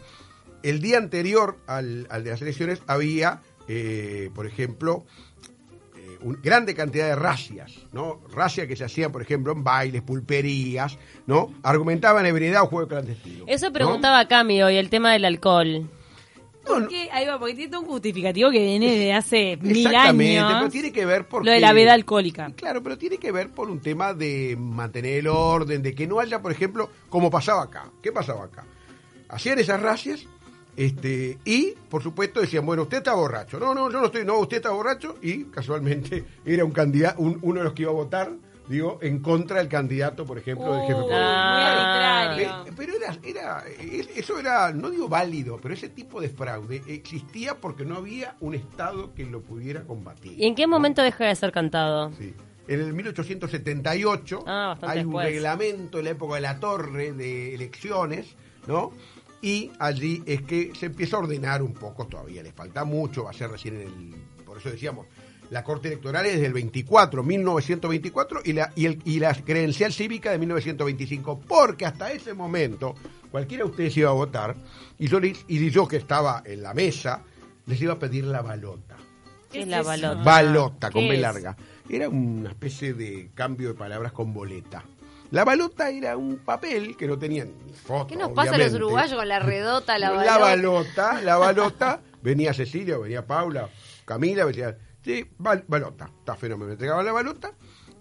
el 0.62 0.80
día 0.80 0.98
anterior 0.98 1.58
al, 1.66 2.06
al 2.10 2.24
de 2.24 2.30
las 2.30 2.42
elecciones 2.42 2.82
había, 2.86 3.40
eh, 3.68 4.30
por 4.34 4.46
ejemplo, 4.46 5.04
eh, 5.96 6.18
una 6.22 6.38
grande 6.42 6.74
cantidad 6.74 7.06
de 7.06 7.16
racias, 7.16 7.72
¿no? 7.92 8.20
Racias 8.32 8.66
que 8.66 8.76
se 8.76 8.84
hacían, 8.84 9.12
por 9.12 9.22
ejemplo, 9.22 9.52
en 9.52 9.62
bailes, 9.62 10.02
pulperías, 10.02 10.98
¿no? 11.26 11.52
Argumentaban 11.62 12.26
ebriedad 12.26 12.62
o 12.62 12.66
juego 12.66 12.88
clandestino. 12.88 13.44
Eso 13.46 13.66
¿no? 13.66 13.72
preguntaba 13.72 14.26
Cami 14.26 14.62
hoy, 14.62 14.76
el 14.76 14.90
tema 14.90 15.12
del 15.12 15.24
alcohol. 15.24 15.88
No, 16.66 16.74
no, 16.74 16.80
Porque, 16.80 17.08
ahí 17.12 17.26
va, 17.26 17.38
porque 17.38 17.54
tiene 17.54 17.70
todo 17.70 17.80
un 17.82 17.86
justificativo 17.86 18.50
que 18.50 18.58
viene 18.60 18.94
de 18.96 19.12
hace 19.12 19.56
mil 19.62 19.86
Exactamente, 19.86 20.38
años. 20.38 20.54
pero 20.58 20.70
tiene 20.70 20.92
que 20.92 21.06
ver 21.06 21.26
porque... 21.26 21.46
Lo 21.46 21.52
de 21.52 21.60
la 21.60 21.72
veda 21.72 21.94
alcohólica. 21.94 22.50
Claro, 22.56 22.82
pero 22.82 22.98
tiene 22.98 23.16
que 23.18 23.32
ver 23.32 23.50
por 23.50 23.70
un 23.70 23.80
tema 23.80 24.12
de 24.12 24.56
mantener 24.58 25.18
el 25.20 25.28
orden, 25.28 25.82
de 25.82 25.94
que 25.94 26.06
no 26.06 26.20
haya, 26.20 26.42
por 26.42 26.52
ejemplo, 26.52 26.90
como 27.08 27.30
pasaba 27.30 27.62
acá. 27.62 27.90
¿Qué 28.02 28.12
pasaba 28.12 28.44
acá? 28.44 28.64
Hacían 29.30 29.58
esas 29.58 29.80
racias 29.80 30.26
este, 30.76 31.38
y, 31.44 31.74
por 31.88 32.02
supuesto, 32.02 32.40
decían, 32.40 32.64
bueno, 32.64 32.82
usted 32.82 32.98
está 32.98 33.14
borracho. 33.14 33.58
No, 33.58 33.74
no, 33.74 33.90
yo 33.90 33.98
no 34.00 34.06
estoy, 34.06 34.24
no, 34.24 34.38
usted 34.38 34.58
está 34.58 34.70
borracho 34.70 35.16
y 35.22 35.44
casualmente 35.44 36.24
era 36.44 36.64
un 36.64 36.70
candidato, 36.70 37.20
un- 37.20 37.38
uno 37.42 37.58
de 37.60 37.64
los 37.64 37.72
que 37.72 37.82
iba 37.82 37.90
a 37.90 37.94
votar, 37.94 38.30
digo, 38.68 38.98
en 39.02 39.20
contra 39.20 39.58
del 39.58 39.68
candidato, 39.68 40.24
por 40.26 40.38
ejemplo, 40.38 40.72
del 40.72 40.82
jefe 40.82 40.94
Uh, 40.94 41.02
político. 41.02 41.18
muy 41.18 41.62
arbitrario. 41.62 42.48
Eh, 42.66 42.72
pero 42.76 42.92
era, 42.96 43.18
era, 43.22 43.64
eh, 43.68 44.06
eso 44.16 44.38
era, 44.38 44.72
no 44.72 44.90
digo 44.90 45.08
válido, 45.08 45.58
pero 45.60 45.74
ese 45.74 45.88
tipo 45.88 46.20
de 46.20 46.28
fraude 46.28 46.82
existía 46.86 47.56
porque 47.60 47.84
no 47.84 47.96
había 47.96 48.36
un 48.40 48.54
Estado 48.54 49.14
que 49.14 49.24
lo 49.24 49.40
pudiera 49.42 49.82
combatir. 49.84 50.38
¿Y 50.38 50.46
en 50.46 50.54
qué 50.54 50.62
¿no? 50.66 50.68
momento 50.70 51.02
deja 51.02 51.24
de 51.26 51.34
ser 51.34 51.52
cantado? 51.52 52.12
Sí. 52.18 52.34
En 52.68 52.80
el 52.80 52.92
1878 52.92 54.44
Ah, 54.46 54.76
hay 54.82 54.98
un 55.00 55.06
después. 55.06 55.26
reglamento 55.26 55.98
en 55.98 56.04
la 56.04 56.10
época 56.10 56.34
de 56.34 56.40
la 56.42 56.60
torre 56.60 57.12
de 57.12 57.54
elecciones, 57.54 58.36
¿no? 58.66 58.92
Y 59.40 59.70
allí 59.78 60.22
es 60.26 60.42
que 60.42 60.72
se 60.78 60.86
empieza 60.86 61.16
a 61.16 61.20
ordenar 61.20 61.62
un 61.62 61.72
poco, 61.72 62.06
todavía 62.06 62.42
le 62.42 62.52
falta 62.52 62.84
mucho, 62.84 63.24
va 63.24 63.30
a 63.30 63.32
ser 63.34 63.50
recién 63.50 63.76
en 63.76 63.82
el... 63.82 64.14
Por 64.44 64.58
eso 64.58 64.70
decíamos, 64.70 65.06
La 65.50 65.64
Corte 65.64 65.88
Electoral 65.88 66.26
es 66.26 66.40
del 66.40 66.52
24, 66.52 67.22
1924, 67.22 68.40
y 68.44 68.52
la, 68.52 68.70
y, 68.74 68.86
el, 68.86 69.00
y 69.04 69.18
la 69.18 69.32
credencial 69.34 69.92
cívica 69.92 70.30
de 70.30 70.38
1925, 70.38 71.40
porque 71.48 71.86
hasta 71.86 72.12
ese 72.12 72.34
momento 72.34 72.94
cualquiera 73.30 73.64
de 73.64 73.70
ustedes 73.70 73.96
iba 73.96 74.10
a 74.10 74.14
votar, 74.14 74.54
y 74.98 75.08
yo, 75.08 75.20
les- 75.20 75.44
y 75.48 75.70
yo 75.70 75.88
que 75.88 75.96
estaba 75.96 76.42
en 76.44 76.62
la 76.62 76.74
mesa, 76.74 77.22
les 77.66 77.80
iba 77.80 77.94
a 77.94 77.98
pedir 77.98 78.24
la 78.24 78.42
balota. 78.42 78.96
¿Qué 79.50 79.62
es 79.62 79.68
la 79.68 79.82
balota? 79.82 80.22
Balota, 80.22 80.90
con 80.90 81.02
¿Qué 81.02 81.08
B 81.08 81.16
larga. 81.18 81.56
Era 81.88 82.10
una 82.10 82.50
especie 82.50 82.92
de 82.92 83.30
cambio 83.34 83.68
de 83.68 83.74
palabras 83.74 84.12
con 84.12 84.34
boleta. 84.34 84.84
La 85.30 85.44
balota 85.44 85.88
era 85.90 86.16
un 86.18 86.38
papel 86.38 86.96
que 86.96 87.06
no 87.06 87.18
tenía 87.18 87.44
ni 87.46 87.72
foto. 87.72 88.06
¿Qué 88.08 88.16
nos 88.16 88.32
pasa 88.32 88.54
a 88.54 88.58
los 88.58 88.74
uruguayos 88.74 89.14
con 89.18 89.28
la 89.28 89.38
redota, 89.38 89.98
la 89.98 90.10
la 90.10 90.16
balota? 90.16 90.38
balota, 90.38 91.20
la 91.22 91.36
balota, 91.38 92.00
venía 92.22 92.52
Cecilia, 92.52 92.98
venía 92.98 93.26
Paula, 93.26 93.68
Camila, 94.04 94.44
decía, 94.46 94.76
sí, 95.02 95.24
bal- 95.38 95.64
balota, 95.66 96.10
está 96.18 96.34
fenómeno, 96.36 96.66
me 96.68 96.72
entregaban 96.74 97.04
la 97.06 97.12
balota 97.12 97.52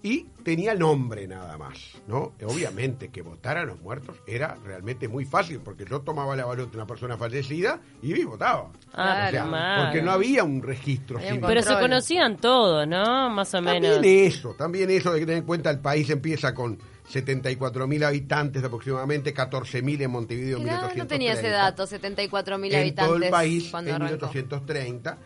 y 0.04 0.24
tenía 0.44 0.75
nombre 0.75 1.27
nada 1.27 1.58
más, 1.58 1.77
¿no? 2.08 2.34
Obviamente 2.46 3.10
que 3.10 3.24
votar 3.24 3.58
a 3.58 3.66
los 3.66 3.80
muertos 3.82 4.16
era 4.27 4.56
realmente 4.63 5.08
muy 5.08 5.25
fácil, 5.25 5.60
porque 5.60 5.86
yo 5.86 6.01
tomaba 6.01 6.36
la 6.36 6.46
balota 6.46 6.72
de 6.72 6.77
una 6.77 6.86
persona 6.88 7.18
fallecida 7.18 7.82
y 8.01 8.24
votaba. 8.24 8.72
Ah, 8.94 9.25
O 9.27 9.32
sea, 9.32 9.84
porque 9.86 10.01
no 10.04 10.12
había 10.12 10.44
un 10.44 10.62
registro 10.62 11.20
civil. 11.20 11.42
Pero 11.46 11.63
se 11.63 11.74
conocían 11.80 12.38
todos, 12.38 12.88
¿no? 12.88 13.30
Más 13.32 13.54
o 13.56 13.62
menos. 13.62 13.96
También 13.96 14.25
eso, 14.27 14.54
también 14.54 14.89
eso 14.92 15.12
de 15.13 15.20
que 15.20 15.25
tener 15.25 15.39
en 15.42 15.48
cuenta 15.48 15.72
el 15.72 15.80
país 15.80 16.10
empieza 16.12 16.54
con 16.54 16.77
74.000 17.12 18.04
habitantes 18.06 18.63
aproximadamente, 18.63 19.34
14.000 19.34 20.01
en 20.04 20.12
Montevideo 20.12 20.58
en 20.58 20.63
Mirá, 20.63 20.75
1830. 20.75 21.04
no 21.04 21.08
tenía 21.08 21.34
ese 21.34 21.50
dato, 21.50 21.88
74 21.88 22.58
mil 22.60 22.74
en 22.74 22.80
habitantes 22.82 23.13
todo 23.16 23.24
el 23.24 23.32
país 23.32 23.74
en 23.74 23.75
arrancó. 23.89 24.04
1830. 24.27 25.18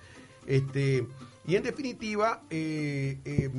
Este, 0.48 1.06
y 1.46 1.56
en 1.56 1.64
definitiva, 1.64 2.44
eh, 2.50 3.20
eh, 3.26 3.50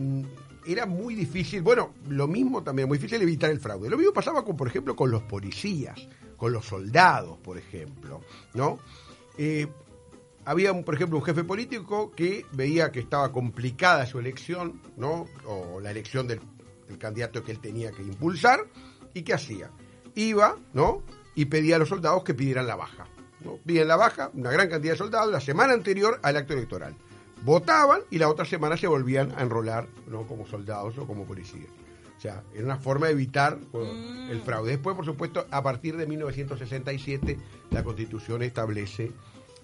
era 0.67 0.87
muy 0.87 1.15
difícil, 1.15 1.63
bueno, 1.63 1.95
lo 2.09 2.29
mismo 2.29 2.63
también, 2.63 2.89
muy 2.89 2.99
difícil 2.99 3.21
evitar 3.23 3.51
el 3.51 3.61
fraude. 3.61 3.91
Lo 3.91 3.99
mismo 3.99 4.13
pasaba, 4.13 4.45
con, 4.45 4.57
por 4.57 4.69
ejemplo, 4.69 4.95
con 4.95 5.11
los 5.11 5.23
policías, 5.23 6.09
con 6.37 6.53
los 6.53 6.65
soldados, 6.65 7.39
por 7.39 7.59
ejemplo, 7.59 8.21
¿no? 8.55 8.79
Eh, 9.37 9.67
había, 10.45 10.73
por 10.83 10.95
ejemplo, 10.95 11.19
un 11.19 11.25
jefe 11.25 11.45
político 11.45 12.13
que 12.13 12.47
veía 12.53 12.93
que 12.93 13.01
estaba 13.01 13.33
complicada 13.33 14.07
su 14.07 14.19
elección, 14.19 14.81
¿no? 14.97 15.27
O 15.47 15.81
la 15.81 15.91
elección 15.91 16.27
del, 16.27 16.41
del 16.87 16.99
candidato 16.99 17.43
que 17.43 17.53
él 17.53 17.61
tenía 17.61 17.91
que 17.91 18.03
impulsar, 18.03 18.61
¿y 19.15 19.23
qué 19.23 19.35
hacía? 19.35 19.71
Iba, 20.15 20.57
¿no? 20.73 21.03
Y 21.35 21.47
pedía 21.47 21.77
a 21.77 21.79
los 21.79 21.89
soldados 21.89 22.23
que 22.23 22.35
pidieran 22.35 22.67
la 22.67 22.77
baja. 22.77 23.07
¿no? 23.45 23.57
Piden 23.65 23.89
la 23.89 23.97
baja, 23.97 24.31
una 24.35 24.51
gran 24.51 24.69
cantidad 24.69 24.93
de 24.93 24.99
soldados, 24.99 25.33
la 25.33 25.41
semana 25.41 25.73
anterior 25.73 26.21
al 26.23 26.37
acto 26.37 26.53
electoral. 26.53 26.95
Votaban 27.45 28.01
y 28.11 28.19
la 28.19 28.29
otra 28.29 28.45
semana 28.45 28.77
se 28.77 28.87
volvían 28.87 29.33
a 29.37 29.43
enrolar, 29.43 29.87
¿no? 30.07 30.27
Como 30.27 30.47
soldados 30.47 30.97
o 30.99 31.07
como 31.07 31.25
policías. 31.25 31.69
O 32.17 32.21
sea, 32.23 32.43
era 32.55 32.65
una 32.65 32.77
forma 32.77 33.07
de 33.07 33.13
evitar 33.13 33.59
bueno, 33.73 33.91
el 34.31 34.41
fraude. 34.43 34.71
Después, 34.73 34.95
por 34.95 35.05
supuesto, 35.05 35.45
a 35.51 35.63
partir 35.63 35.97
de 35.97 36.07
1967, 36.07 37.37
la 37.71 37.83
Constitución 37.83 38.43
establece 38.43 39.11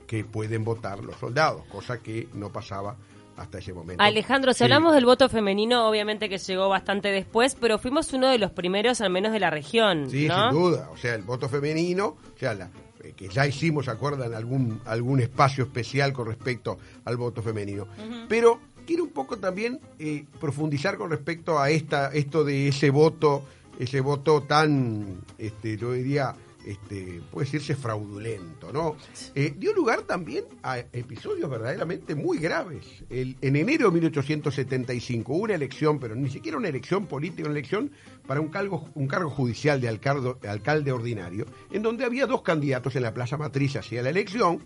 que 0.09 0.25
pueden 0.25 0.65
votar 0.65 1.05
los 1.05 1.17
soldados, 1.17 1.65
cosa 1.67 1.99
que 1.99 2.29
no 2.35 2.51
pasaba 2.51 2.97
hasta 3.37 3.59
ese 3.59 3.73
momento. 3.73 4.03
Alejandro, 4.03 4.53
si 4.53 4.59
Sí. 4.59 4.65
hablamos 4.65 4.93
del 4.95 5.05
voto 5.05 5.29
femenino, 5.29 5.89
obviamente 5.89 6.29
que 6.29 6.39
llegó 6.39 6.69
bastante 6.69 7.09
después, 7.13 7.55
pero 7.55 7.79
fuimos 7.79 8.13
uno 8.13 8.29
de 8.29 8.39
los 8.39 8.51
primeros, 8.51 9.01
al 9.01 9.11
menos 9.11 9.31
de 9.33 9.39
la 9.39 9.51
región, 9.51 10.11
Sí, 10.11 10.27
¿no? 10.27 10.51
sin 10.51 10.59
duda. 10.61 10.89
O 10.93 10.97
sea, 10.97 11.15
el 11.15 11.23
voto 11.23 11.49
femenino, 11.49 12.07
o 12.35 12.39
sea, 12.39 12.55
la- 12.55 12.71
que 13.19 13.29
ya 13.29 13.47
hicimos, 13.47 13.87
¿se 13.87 13.91
acuerdan? 13.91 14.33
Algún, 14.33 14.81
algún 14.85 15.21
espacio 15.21 15.65
especial 15.65 16.13
con 16.13 16.29
respecto 16.29 16.79
al 17.05 17.17
voto 17.17 17.43
femenino. 17.43 17.89
Pero 18.29 18.61
quiero 18.87 19.03
un 19.03 19.11
poco 19.11 19.39
también 19.39 19.81
eh, 19.99 20.25
profundizar 20.41 20.97
con 20.97 21.11
respecto 21.11 21.59
a 21.59 21.69
esta, 21.69 22.13
esto 22.13 22.45
de 22.45 22.69
ese 22.69 22.91
voto, 22.91 23.43
ese 23.81 24.01
voto 24.01 24.45
tan, 24.45 25.19
este, 25.37 25.77
yo 25.77 25.93
diría, 25.93 26.33
este, 26.69 27.23
puede 27.31 27.47
decirse 27.47 27.75
fraudulento, 27.75 28.71
¿no? 28.75 28.97
Eh, 29.35 29.55
dio 29.57 29.73
lugar 29.73 30.03
también 30.03 30.45
a 30.63 30.79
episodios 30.79 31.49
verdaderamente 31.49 32.15
muy 32.15 32.37
graves. 32.37 32.85
En 33.09 33.57
enero 33.57 33.87
de 33.87 33.93
1875 33.93 35.33
hubo 35.33 35.45
una 35.45 35.55
elección, 35.55 35.99
pero 35.99 36.15
ni 36.15 36.29
siquiera 36.29 36.59
una 36.59 36.69
elección 36.69 37.07
política, 37.07 37.49
una 37.49 37.59
elección 37.59 37.91
para 38.27 38.43
un 38.43 38.49
cargo, 38.49 38.87
un 38.95 39.07
cargo 39.07 39.31
judicial 39.31 39.81
de 39.81 39.89
alcalde 39.89 40.93
ordinario, 40.93 41.47
en 41.73 41.81
donde 41.81 42.05
había 42.05 42.27
dos 42.27 42.43
candidatos 42.43 42.95
en 42.97 43.03
la 43.03 43.15
Plaza 43.15 43.39
Matriz 43.39 43.77
hacia 43.77 44.03
la 44.03 44.11
elección. 44.11 44.63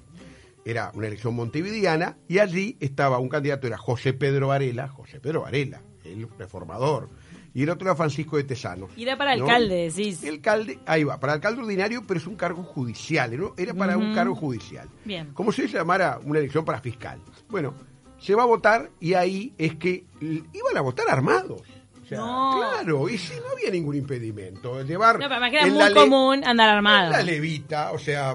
Era 0.64 0.90
una 0.94 1.06
elección 1.06 1.37
montevideana 1.37 2.18
y 2.26 2.40
allí 2.40 2.76
estaba 2.80 3.21
un 3.21 3.28
candidato, 3.28 3.68
era 3.68 3.78
José 3.78 4.12
Pedro 4.12 4.49
Varela, 4.49 4.88
José 4.88 5.21
Pedro 5.21 5.42
Varela, 5.42 5.82
el 6.04 6.28
reformador, 6.37 7.11
y 7.54 7.62
el 7.62 7.71
otro 7.71 7.88
era 7.88 7.97
Francisco 7.97 8.37
de 8.37 8.44
Tesanos. 8.44 8.90
Y 8.97 9.02
era 9.02 9.16
para 9.16 9.37
¿no? 9.37 9.44
alcalde, 9.44 9.90
decís. 9.90 10.23
El 10.25 10.35
alcalde, 10.35 10.78
ahí 10.87 11.04
va, 11.04 11.18
para 11.21 11.35
alcalde 11.35 11.62
ordinario, 11.62 12.02
pero 12.06 12.18
es 12.18 12.26
un 12.26 12.37
cargo 12.37 12.62
judicial, 12.62 13.38
¿no? 13.38 13.54
Era 13.56 13.75
para 13.75 13.97
un 13.99 14.14
cargo 14.14 14.35
judicial. 14.35 14.88
Bien. 15.04 15.32
Como 15.35 15.52
se 15.52 15.68
llamara 15.68 16.18
una 16.25 16.38
elección 16.38 16.64
para 16.64 16.80
fiscal. 16.80 17.21
Bueno, 17.49 17.75
se 18.18 18.35
va 18.35 18.44
a 18.44 18.47
votar 18.47 18.90
y 19.00 19.14
ahí 19.14 19.52
es 19.59 19.75
que 19.76 20.04
iban 20.21 20.76
a 20.76 20.80
votar 20.80 21.06
armados. 21.11 21.61
O 22.02 22.06
sea, 22.06 22.18
No. 22.18 22.56
claro, 22.56 23.09
y 23.09 23.16
si 23.16 23.35
no 23.37 23.42
había 23.52 23.71
ningún 23.71 23.97
impedimento. 23.97 24.82
Llevar 24.82 25.18
No, 25.18 25.28
pero 25.28 25.44
era 25.47 25.66
muy 25.66 25.94
común 25.94 26.44
andar 26.44 26.68
armado. 26.71 27.11
La 27.11 27.23
levita, 27.23 27.92
o 27.92 27.99
sea, 27.99 28.35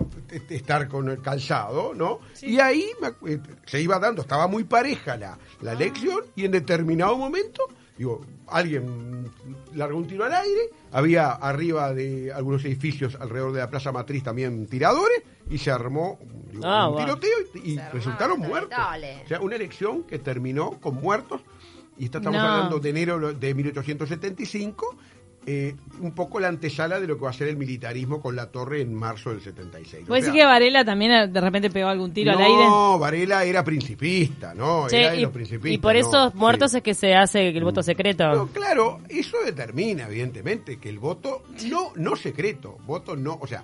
estar 0.49 0.87
con 0.87 1.09
el 1.09 1.21
calzado, 1.21 1.93
¿no? 1.93 2.19
Y 2.41 2.59
ahí 2.59 2.85
eh, 3.27 3.39
se 3.65 3.81
iba 3.81 3.99
dando, 3.99 4.21
estaba 4.21 4.47
muy 4.47 4.63
pareja 4.63 5.17
la, 5.17 5.37
la 5.61 5.73
elección 5.73 6.21
y 6.35 6.45
en 6.45 6.51
determinado 6.51 7.17
momento, 7.17 7.67
digo, 7.97 8.21
alguien 8.47 9.29
largó 9.73 9.97
un 9.97 10.07
tiro 10.07 10.23
al 10.25 10.33
aire, 10.33 10.69
había 10.91 11.31
arriba 11.31 11.93
de 11.93 12.31
algunos 12.31 12.63
edificios 12.65 13.15
alrededor 13.19 13.53
de 13.53 13.59
la 13.59 13.69
Plaza 13.69 13.91
Matriz 13.91 14.23
también 14.23 14.67
tiradores 14.67 15.21
y 15.49 15.57
se 15.57 15.71
armó 15.71 16.19
digo, 16.51 16.63
Ah, 16.65 16.89
un 16.89 16.97
tiroteo 16.97 17.37
y, 17.63 17.77
resultaron 17.93 18.39
muertos. 18.39 18.69
dale. 18.77 19.21
O 19.25 19.27
sea, 19.27 19.41
una 19.41 19.55
elección 19.55 20.03
que 20.03 20.19
terminó 20.19 20.71
con 20.79 20.95
muertos 20.95 21.41
y 21.97 22.05
esta 22.05 22.19
estamos 22.19 22.39
No. 22.39 22.47
hablando 22.47 22.79
de 22.79 22.89
enero 22.89 23.33
de 23.33 23.53
1875 23.55 24.95
eh, 25.49 25.77
un 26.01 26.11
poco 26.11 26.41
la 26.41 26.49
antesala 26.49 26.99
de 26.99 27.07
lo 27.07 27.17
que 27.17 27.23
va 27.23 27.29
a 27.29 27.33
ser 27.33 27.47
el 27.47 27.55
militarismo 27.55 28.21
con 28.21 28.35
la 28.35 28.51
torre 28.51 28.81
en 28.81 28.93
marzo 28.93 29.29
del 29.29 29.39
76. 29.39 30.03
O 30.03 30.07
¿Puede 30.07 30.19
decir 30.19 30.35
que 30.37 30.45
Varela 30.45 30.83
también 30.83 31.11
eh, 31.11 31.27
de 31.29 31.39
repente 31.39 31.69
pegó 31.69 31.87
algún 31.87 32.11
tiro 32.11 32.33
no, 32.33 32.37
al 32.37 32.43
aire? 32.43 32.99
Varela 32.99 33.45
era 33.45 33.63
principista, 33.63 34.53
¿no? 34.53 34.89
Che, 34.89 34.99
era 34.99 35.11
de 35.11 35.19
y, 35.19 35.21
los 35.21 35.31
principistas. 35.31 35.71
y 35.71 35.77
por 35.77 35.93
no, 35.93 35.99
esos 36.01 36.31
sí. 36.33 36.37
muertos 36.37 36.73
es 36.73 36.83
que 36.83 36.93
se 36.93 37.15
hace 37.15 37.47
el 37.47 37.63
voto 37.63 37.81
secreto. 37.81 38.27
No, 38.29 38.47
claro, 38.47 38.99
eso 39.07 39.37
determina, 39.45 40.07
evidentemente, 40.07 40.79
que 40.79 40.89
el 40.89 40.99
voto 40.99 41.43
no, 41.69 41.93
no 41.95 42.17
secreto, 42.17 42.77
voto 42.85 43.15
no, 43.15 43.39
o 43.39 43.47
sea, 43.47 43.63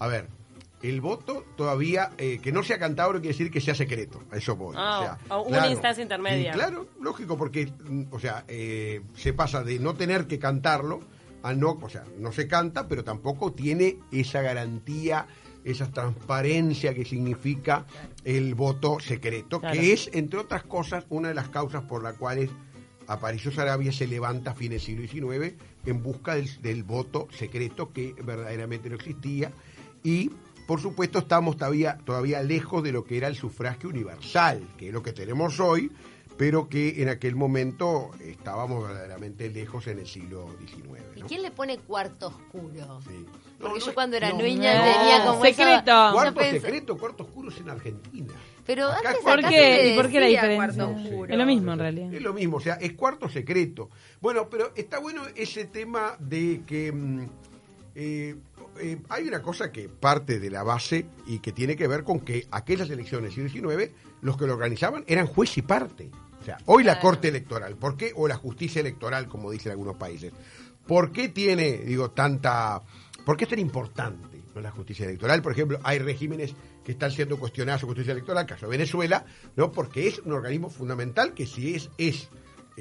a 0.00 0.08
ver, 0.08 0.26
el 0.82 1.00
voto 1.00 1.44
todavía, 1.56 2.10
eh, 2.18 2.40
que 2.42 2.50
no 2.50 2.64
sea 2.64 2.80
cantado 2.80 3.12
no 3.12 3.20
quiere 3.20 3.34
decir 3.34 3.52
que 3.52 3.60
sea 3.60 3.76
secreto, 3.76 4.20
a 4.32 4.36
eso 4.36 4.56
voy. 4.56 4.74
Ah, 4.76 5.16
o 5.28 5.48
sea, 5.48 5.58
una 5.60 5.68
instancia 5.68 6.02
intermedia. 6.02 6.50
Claro, 6.50 6.88
lógico, 7.00 7.38
porque, 7.38 7.66
mm, 7.66 8.06
o 8.10 8.18
sea, 8.18 8.44
eh, 8.48 9.02
se 9.14 9.32
pasa 9.32 9.62
de 9.62 9.78
no 9.78 9.94
tener 9.94 10.26
que 10.26 10.40
cantarlo 10.40 11.19
a 11.42 11.54
no, 11.54 11.78
o 11.80 11.88
sea, 11.88 12.04
no 12.18 12.32
se 12.32 12.46
canta, 12.48 12.86
pero 12.88 13.04
tampoco 13.04 13.52
tiene 13.52 13.98
esa 14.12 14.42
garantía, 14.42 15.26
esa 15.64 15.90
transparencia 15.90 16.94
que 16.94 17.04
significa 17.04 17.86
el 18.24 18.54
voto 18.54 18.98
secreto, 19.00 19.60
Claro. 19.60 19.78
que 19.78 19.92
es, 19.92 20.10
entre 20.12 20.38
otras 20.40 20.62
cosas, 20.64 21.04
una 21.08 21.28
de 21.28 21.34
las 21.34 21.48
causas 21.48 21.82
por 21.84 22.02
las 22.02 22.16
cuales 22.16 22.50
Aparicio 23.06 23.50
Sarabia 23.50 23.90
se 23.92 24.06
levanta 24.06 24.52
a 24.52 24.54
fines 24.54 24.86
del 24.86 25.08
siglo 25.08 25.32
XIX 25.32 25.54
en 25.84 26.02
busca 26.02 26.34
del, 26.36 26.62
del 26.62 26.84
voto 26.84 27.26
secreto 27.36 27.92
que 27.92 28.14
verdaderamente 28.24 28.88
no 28.88 28.94
existía 28.96 29.50
y 30.04 30.30
por 30.68 30.80
supuesto 30.80 31.18
estamos 31.18 31.56
todavía, 31.56 31.98
todavía 32.04 32.40
lejos 32.44 32.84
de 32.84 32.92
lo 32.92 33.02
que 33.04 33.16
era 33.16 33.26
el 33.26 33.34
sufragio 33.34 33.88
universal, 33.88 34.62
que 34.78 34.88
es 34.88 34.92
lo 34.94 35.02
que 35.02 35.12
tenemos 35.12 35.58
hoy, 35.58 35.90
pero 36.40 36.70
que 36.70 37.02
en 37.02 37.10
aquel 37.10 37.36
momento 37.36 38.12
estábamos 38.24 38.88
verdaderamente 38.88 39.50
lejos 39.50 39.86
en 39.88 39.98
el 39.98 40.06
siglo 40.06 40.48
XIX. 40.58 41.02
¿Y 41.16 41.20
quién 41.20 41.42
le 41.42 41.50
pone 41.50 41.76
cuarto 41.76 42.28
oscuro? 42.28 42.98
Sí. 43.06 43.26
Porque 43.58 43.74
No, 43.74 43.78
yo 43.78 43.86
no, 43.88 43.92
cuando 43.94 44.16
era 44.16 44.30
no, 44.30 44.38
niña 44.38 44.74
no. 44.78 44.84
tenía 44.84 45.26
como 45.26 45.44
esa- 45.44 45.54
Secreto. 45.54 45.92
yo 46.08 46.12
Cuarto 46.14 46.40
pensé- 46.40 46.60
secreto, 46.62 46.96
cuarto 46.96 47.24
oscuro 47.24 47.50
es 47.50 47.58
en 47.60 47.68
Argentina. 47.68 48.32
Pero 48.64 48.88
Acá 48.88 49.10
antes 49.10 49.22
¿Por 49.22 49.38
acá 49.38 49.48
qué? 49.50 49.56
se 49.82 49.92
¿Y 49.92 49.96
por 49.96 50.08
qué 50.08 50.20
la 50.20 50.26
diferencia? 50.28 50.86
oscuro. 50.86 51.30
Es 51.30 51.38
lo 51.38 51.44
mismo 51.44 51.72
en 51.74 51.78
realidad. 51.78 52.14
Es 52.14 52.22
lo 52.22 52.32
mismo, 52.32 52.56
o 52.56 52.60
sea, 52.60 52.74
es 52.76 52.94
cuarto 52.94 53.28
secreto. 53.28 53.90
Bueno, 54.22 54.48
pero 54.48 54.72
está 54.74 54.98
bueno 54.98 55.20
ese 55.36 55.66
tema 55.66 56.16
de 56.20 56.62
que 56.66 56.90
mm, 56.90 57.20
eh, 57.96 58.36
eh, 58.78 58.98
hay 59.10 59.28
una 59.28 59.42
cosa 59.42 59.70
que 59.70 59.90
parte 59.90 60.40
de 60.40 60.48
la 60.48 60.62
base 60.62 61.04
y 61.26 61.40
que 61.40 61.52
tiene 61.52 61.76
que 61.76 61.86
ver 61.86 62.02
con 62.02 62.20
que 62.20 62.46
aquellas 62.50 62.88
elecciones 62.88 63.36
del 63.36 63.50
siglo 63.50 63.70
XIX, 63.72 63.92
los 64.22 64.38
que 64.38 64.46
lo 64.46 64.54
organizaban 64.54 65.04
eran 65.06 65.26
juez 65.26 65.58
y 65.58 65.62
parte. 65.62 66.10
O 66.40 66.44
sea, 66.44 66.58
hoy 66.66 66.84
la. 66.84 66.98
Corte 66.98 67.28
Electoral, 67.28 67.76
¿por 67.76 67.96
qué? 67.96 68.12
O 68.16 68.26
la 68.26 68.36
justicia 68.36 68.80
electoral, 68.80 69.28
como 69.28 69.50
dicen 69.50 69.72
algunos 69.72 69.96
países. 69.96 70.32
¿Por 70.86 71.12
qué 71.12 71.28
tiene, 71.28 71.78
digo, 71.78 72.10
tanta... 72.10 72.82
¿Por 73.24 73.36
qué 73.36 73.44
es 73.44 73.50
tan 73.50 73.58
importante 73.58 74.42
¿no? 74.54 74.60
la 74.60 74.70
justicia 74.70 75.04
electoral? 75.04 75.42
Por 75.42 75.52
ejemplo, 75.52 75.78
hay 75.82 75.98
regímenes 75.98 76.54
que 76.84 76.92
están 76.92 77.10
siendo 77.10 77.38
cuestionadas 77.38 77.82
su 77.82 77.86
justicia 77.86 78.12
electoral, 78.12 78.46
caso 78.46 78.66
de 78.66 78.70
Venezuela, 78.70 79.24
¿no? 79.56 79.70
Porque 79.70 80.08
es 80.08 80.18
un 80.20 80.32
organismo 80.32 80.70
fundamental 80.70 81.34
que 81.34 81.46
si 81.46 81.74
es, 81.74 81.90
es 81.98 82.28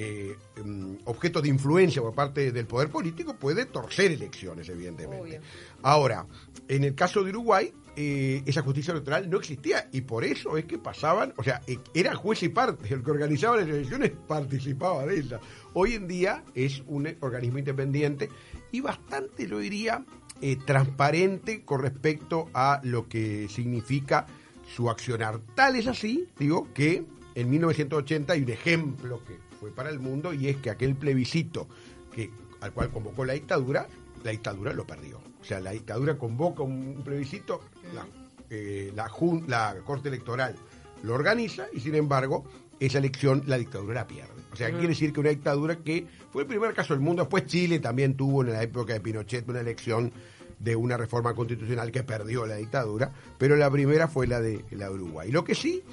eh, 0.01 0.37
mm, 0.63 0.99
objeto 1.05 1.41
de 1.41 1.49
influencia 1.49 2.01
por 2.01 2.15
parte 2.15 2.53
del 2.53 2.65
poder 2.65 2.87
político, 2.87 3.35
puede 3.35 3.65
torcer 3.65 4.13
elecciones, 4.13 4.69
evidentemente. 4.69 5.21
Obvio. 5.21 5.41
Ahora, 5.81 6.25
en 6.69 6.85
el 6.85 6.95
caso 6.95 7.21
de 7.21 7.31
Uruguay, 7.31 7.73
eh, 7.97 8.41
esa 8.45 8.61
justicia 8.61 8.93
electoral 8.93 9.29
no 9.29 9.39
existía 9.39 9.89
y 9.91 9.99
por 9.99 10.23
eso 10.23 10.55
es 10.55 10.63
que 10.63 10.77
pasaban, 10.77 11.33
o 11.35 11.43
sea, 11.43 11.61
eh, 11.67 11.79
era 11.93 12.15
juez 12.15 12.41
y 12.43 12.47
parte, 12.47 12.93
el 12.93 13.03
que 13.03 13.11
organizaba 13.11 13.57
las 13.57 13.67
elecciones 13.67 14.13
participaba 14.25 15.05
de 15.05 15.19
ellas. 15.19 15.41
Hoy 15.73 15.95
en 15.95 16.07
día 16.07 16.45
es 16.55 16.81
un 16.87 17.13
organismo 17.19 17.59
independiente 17.59 18.29
y 18.71 18.79
bastante, 18.79 19.49
lo 19.49 19.59
diría, 19.59 20.05
eh, 20.39 20.55
transparente 20.65 21.65
con 21.65 21.81
respecto 21.81 22.47
a 22.53 22.79
lo 22.85 23.09
que 23.09 23.49
significa 23.49 24.27
su 24.73 24.89
accionar. 24.89 25.41
Tal 25.53 25.75
es 25.75 25.87
así, 25.87 26.25
digo, 26.39 26.69
que 26.73 27.03
en 27.35 27.49
1980 27.49 28.31
hay 28.31 28.43
un 28.43 28.49
ejemplo 28.49 29.21
que 29.25 29.48
fue 29.59 29.71
para 29.71 29.89
el 29.89 29.99
mundo 29.99 30.33
y 30.33 30.47
es 30.47 30.57
que 30.57 30.69
aquel 30.69 30.95
plebiscito 30.95 31.67
que, 32.13 32.29
al 32.61 32.71
cual 32.73 32.89
convocó 32.89 33.25
la 33.25 33.33
dictadura, 33.33 33.87
la 34.23 34.31
dictadura 34.31 34.73
lo 34.73 34.85
perdió. 34.85 35.17
O 35.41 35.43
sea, 35.43 35.59
la 35.59 35.71
dictadura 35.71 36.17
convoca 36.17 36.63
un, 36.63 37.01
plebiscito, 37.03 37.61
la, 37.93 38.05
eh, 38.49 38.91
la, 38.95 39.07
jun- 39.09 39.45
la 39.47 39.75
Corte 39.85 40.09
Electoral 40.09 40.55
lo 41.03 41.13
organiza 41.13 41.67
y 41.71 41.79
sin 41.79 41.95
embargo 41.95 42.43
esa 42.79 42.97
elección 42.97 43.43
la 43.47 43.57
dictadura 43.57 43.93
la 43.95 44.07
pierde. 44.07 44.33
O 44.51 44.55
sea, 44.55 44.69
quiere 44.71 44.89
decir 44.89 45.13
que 45.13 45.19
una 45.19 45.29
dictadura 45.29 45.77
que 45.77 46.07
fue 46.31 46.41
el 46.43 46.47
primer 46.47 46.73
caso 46.73 46.93
del 46.93 47.01
mundo, 47.01 47.23
después 47.23 47.45
Chile 47.45 47.79
también 47.79 48.15
tuvo 48.15 48.41
en 48.43 48.51
la 48.51 48.63
época 48.63 48.93
de 48.93 48.99
Pinochet 48.99 49.47
una 49.47 49.61
elección 49.61 50.11
de 50.59 50.75
una 50.75 50.97
reforma 50.97 51.33
constitucional 51.35 51.91
que 51.91 52.03
perdió 52.03 52.45
la 52.45 52.55
dictadura, 52.55 53.13
pero 53.37 53.55
la 53.55 53.69
primera 53.71 54.07
fue 54.09 54.27
la 54.27 54.41
de 54.41 54.65
la 54.71 54.91
Uruguay. 54.91 55.31
Lo 55.31 55.43
que 55.45 55.55
sí 55.55 55.83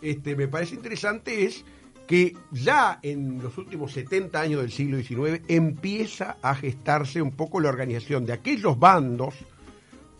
este, 0.00 0.36
me 0.36 0.46
parece 0.46 0.74
interesante 0.76 1.44
es 1.44 1.64
que 2.06 2.36
ya 2.50 2.98
en 3.02 3.42
los 3.42 3.56
últimos 3.58 3.92
70 3.92 4.40
años 4.40 4.60
del 4.60 4.72
siglo 4.72 4.98
XIX 4.98 5.40
empieza 5.48 6.36
a 6.42 6.54
gestarse 6.54 7.22
un 7.22 7.30
poco 7.32 7.60
la 7.60 7.68
organización 7.68 8.26
de 8.26 8.32
aquellos 8.34 8.78
bandos, 8.78 9.34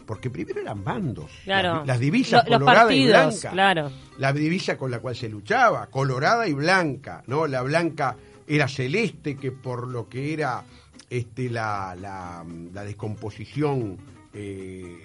porque 0.06 0.30
primero 0.30 0.60
eran 0.60 0.82
bandos, 0.84 1.30
Claro. 1.44 1.76
las, 1.76 1.86
las 1.86 2.00
divisas 2.00 2.44
Lo- 2.48 2.58
colorada 2.58 2.94
y 2.94 3.06
blanca, 3.06 3.50
claro. 3.50 3.90
la 4.18 4.32
divisa 4.32 4.76
con 4.76 4.90
la 4.90 5.00
cual 5.00 5.16
se 5.16 5.28
luchaba, 5.28 5.86
colorada 5.88 6.46
y 6.48 6.52
blanca, 6.52 7.22
¿no? 7.26 7.46
La 7.46 7.62
blanca 7.62 8.16
era 8.46 8.68
celeste, 8.68 9.36
que 9.36 9.52
por 9.52 9.86
lo 9.88 10.08
que 10.08 10.32
era 10.32 10.64
este, 11.10 11.48
la, 11.50 11.94
la, 12.00 12.44
la 12.72 12.84
descomposición 12.84 13.96
eh, 14.34 14.98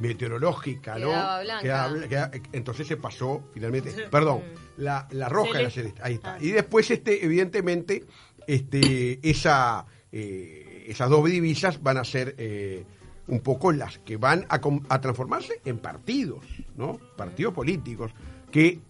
meteorológica, 0.00 0.98
¿no? 0.98 1.08
Quedaba 1.08 1.42
blanca. 1.42 1.62
Quedaba 1.62 1.88
bl- 1.94 2.08
quedaba- 2.08 2.30
entonces 2.52 2.86
se 2.86 2.96
pasó 2.96 3.42
finalmente, 3.54 3.90
perdón, 4.10 4.42
la, 4.76 5.06
la 5.10 5.28
roja 5.28 5.60
era 5.60 5.70
celeste, 5.70 6.00
ahí 6.02 6.14
está. 6.14 6.38
Y 6.40 6.50
después, 6.50 6.90
este, 6.90 7.24
evidentemente, 7.24 8.04
este, 8.46 9.18
esa, 9.28 9.86
eh, 10.10 10.84
esas 10.88 11.10
dos 11.10 11.24
divisas 11.28 11.82
van 11.82 11.98
a 11.98 12.04
ser 12.04 12.34
eh, 12.38 12.84
un 13.28 13.40
poco 13.40 13.72
las 13.72 13.98
que 13.98 14.16
van 14.16 14.46
a, 14.48 15.00
transformarse 15.00 15.60
en 15.64 15.78
partidos, 15.78 16.44
¿no? 16.76 16.98
Partidos 17.16 17.54
políticos, 17.54 18.12
que 18.50 18.80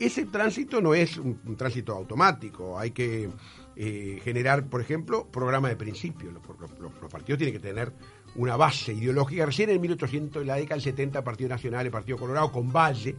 ese 0.00 0.24
tránsito 0.26 0.80
no 0.80 0.94
es 0.94 1.18
un, 1.18 1.38
un 1.46 1.56
tránsito 1.56 1.92
automático, 1.92 2.78
hay 2.78 2.90
que 2.90 3.28
eh, 3.76 4.20
generar, 4.24 4.66
por 4.66 4.80
ejemplo, 4.80 5.26
programa 5.26 5.68
de 5.68 5.76
principios. 5.76 6.32
Los, 6.32 6.42
los- 6.80 7.10
partidos 7.10 7.38
tienen 7.38 7.54
que 7.54 7.60
tener 7.60 7.92
una 8.36 8.56
base 8.56 8.92
ideológica. 8.92 9.46
Recién 9.46 9.70
en 9.70 9.80
1800, 9.80 10.42
en 10.42 10.48
la 10.48 10.56
década 10.56 10.76
del 10.76 10.82
70, 10.82 11.18
el 11.18 11.24
Partido 11.24 11.48
Nacional, 11.50 11.86
el 11.86 11.92
Partido 11.92 12.18
Colorado, 12.18 12.50
con 12.50 12.72
Valle, 12.72 13.14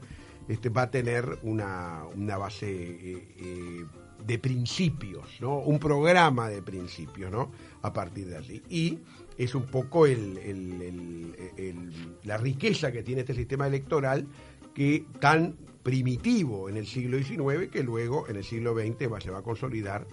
este, 0.48 0.70
va 0.70 0.84
a 0.84 0.92
tener 0.92 1.40
una, 1.44 2.04
una 2.16 2.38
base 2.38 2.70
eh, 2.72 3.28
eh, 3.38 3.86
de 4.25 4.40
principios, 4.40 5.25
¿no? 5.42 5.60
Un 5.60 5.80
programa 5.80 6.50
de 6.50 6.62
principios, 6.62 7.32
¿no? 7.32 7.52
A 7.82 7.92
partir 7.94 8.28
de 8.28 8.38
allí. 8.38 8.62
Y 8.70 9.00
es 9.38 9.54
un 9.56 9.66
poco 9.66 10.06
el- 10.06 10.38
la 12.24 12.38
riqueza 12.38 12.92
que 12.92 13.04
tiene 13.04 13.22
este 13.22 13.34
sistema 13.34 13.68
electoral 13.68 14.28
que 14.74 15.06
tan 15.20 15.56
primitivo 15.84 16.68
en 16.70 16.78
el 16.78 16.88
siglo 16.88 17.18
XIX 17.18 17.70
que 17.70 17.84
luego 17.84 18.28
en 18.28 18.38
el 18.38 18.44
siglo 18.44 18.74
XX 18.74 19.24
se 19.24 19.30
va 19.30 19.40
a 19.40 19.44
consolidar 19.44 20.08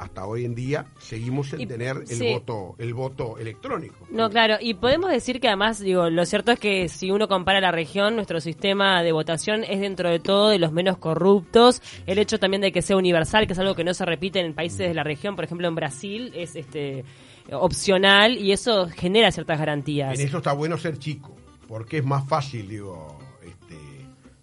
hasta 0.00 0.24
hoy 0.26 0.44
en 0.44 0.54
día 0.54 0.86
seguimos 0.98 1.52
Y- 1.58 1.66
tener 1.66 1.96
el 1.98 2.06
sí. 2.06 2.32
voto 2.32 2.74
el 2.78 2.94
voto 2.94 3.36
electrónico 3.38 4.06
No, 4.10 4.30
claro, 4.30 4.56
y 4.60 4.74
podemos 4.74 5.10
decir 5.10 5.40
que 5.40 5.48
además, 5.48 5.78
digo, 5.78 6.08
lo 6.10 6.24
cierto 6.24 6.52
es 6.52 6.58
que 6.58 6.88
si 6.88 7.10
uno 7.10 7.28
compara 7.28 7.60
la 7.60 7.70
región, 7.70 8.16
nuestro 8.16 8.40
sistema 8.40 9.02
de 9.02 9.12
votación 9.12 9.62
es 9.64 9.80
dentro 9.80 10.08
de 10.10 10.18
todo 10.18 10.48
de 10.48 10.58
los 10.58 10.72
menos 10.72 10.96
corruptos. 10.98 11.82
El 12.06 12.18
hecho 12.18 12.38
también 12.38 12.62
de 12.62 12.72
que 12.72 12.82
sea 12.82 12.96
universal, 12.96 13.46
que 13.46 13.52
es 13.52 13.58
algo 13.58 13.74
que 13.74 13.84
no 13.84 13.92
se 13.94 14.04
repite 14.06 14.40
en 14.40 14.54
países 14.54 14.78
de 14.88 14.94
la 14.94 15.04
región, 15.04 15.36
por 15.36 15.44
ejemplo 15.44 15.68
en 15.68 15.74
Brasil, 15.74 16.32
es 16.34 16.56
este 16.56 17.04
opcional 17.52 18.38
y 18.38 18.52
eso 18.52 18.88
genera 18.88 19.30
ciertas 19.32 19.58
garantías. 19.58 20.18
En 20.18 20.26
eso 20.26 20.38
está 20.38 20.52
bueno 20.52 20.78
ser 20.78 20.98
chico, 20.98 21.36
porque 21.68 21.98
es 21.98 22.04
más 22.04 22.26
fácil, 22.28 22.68
digo, 22.68 23.18
este, 23.42 23.76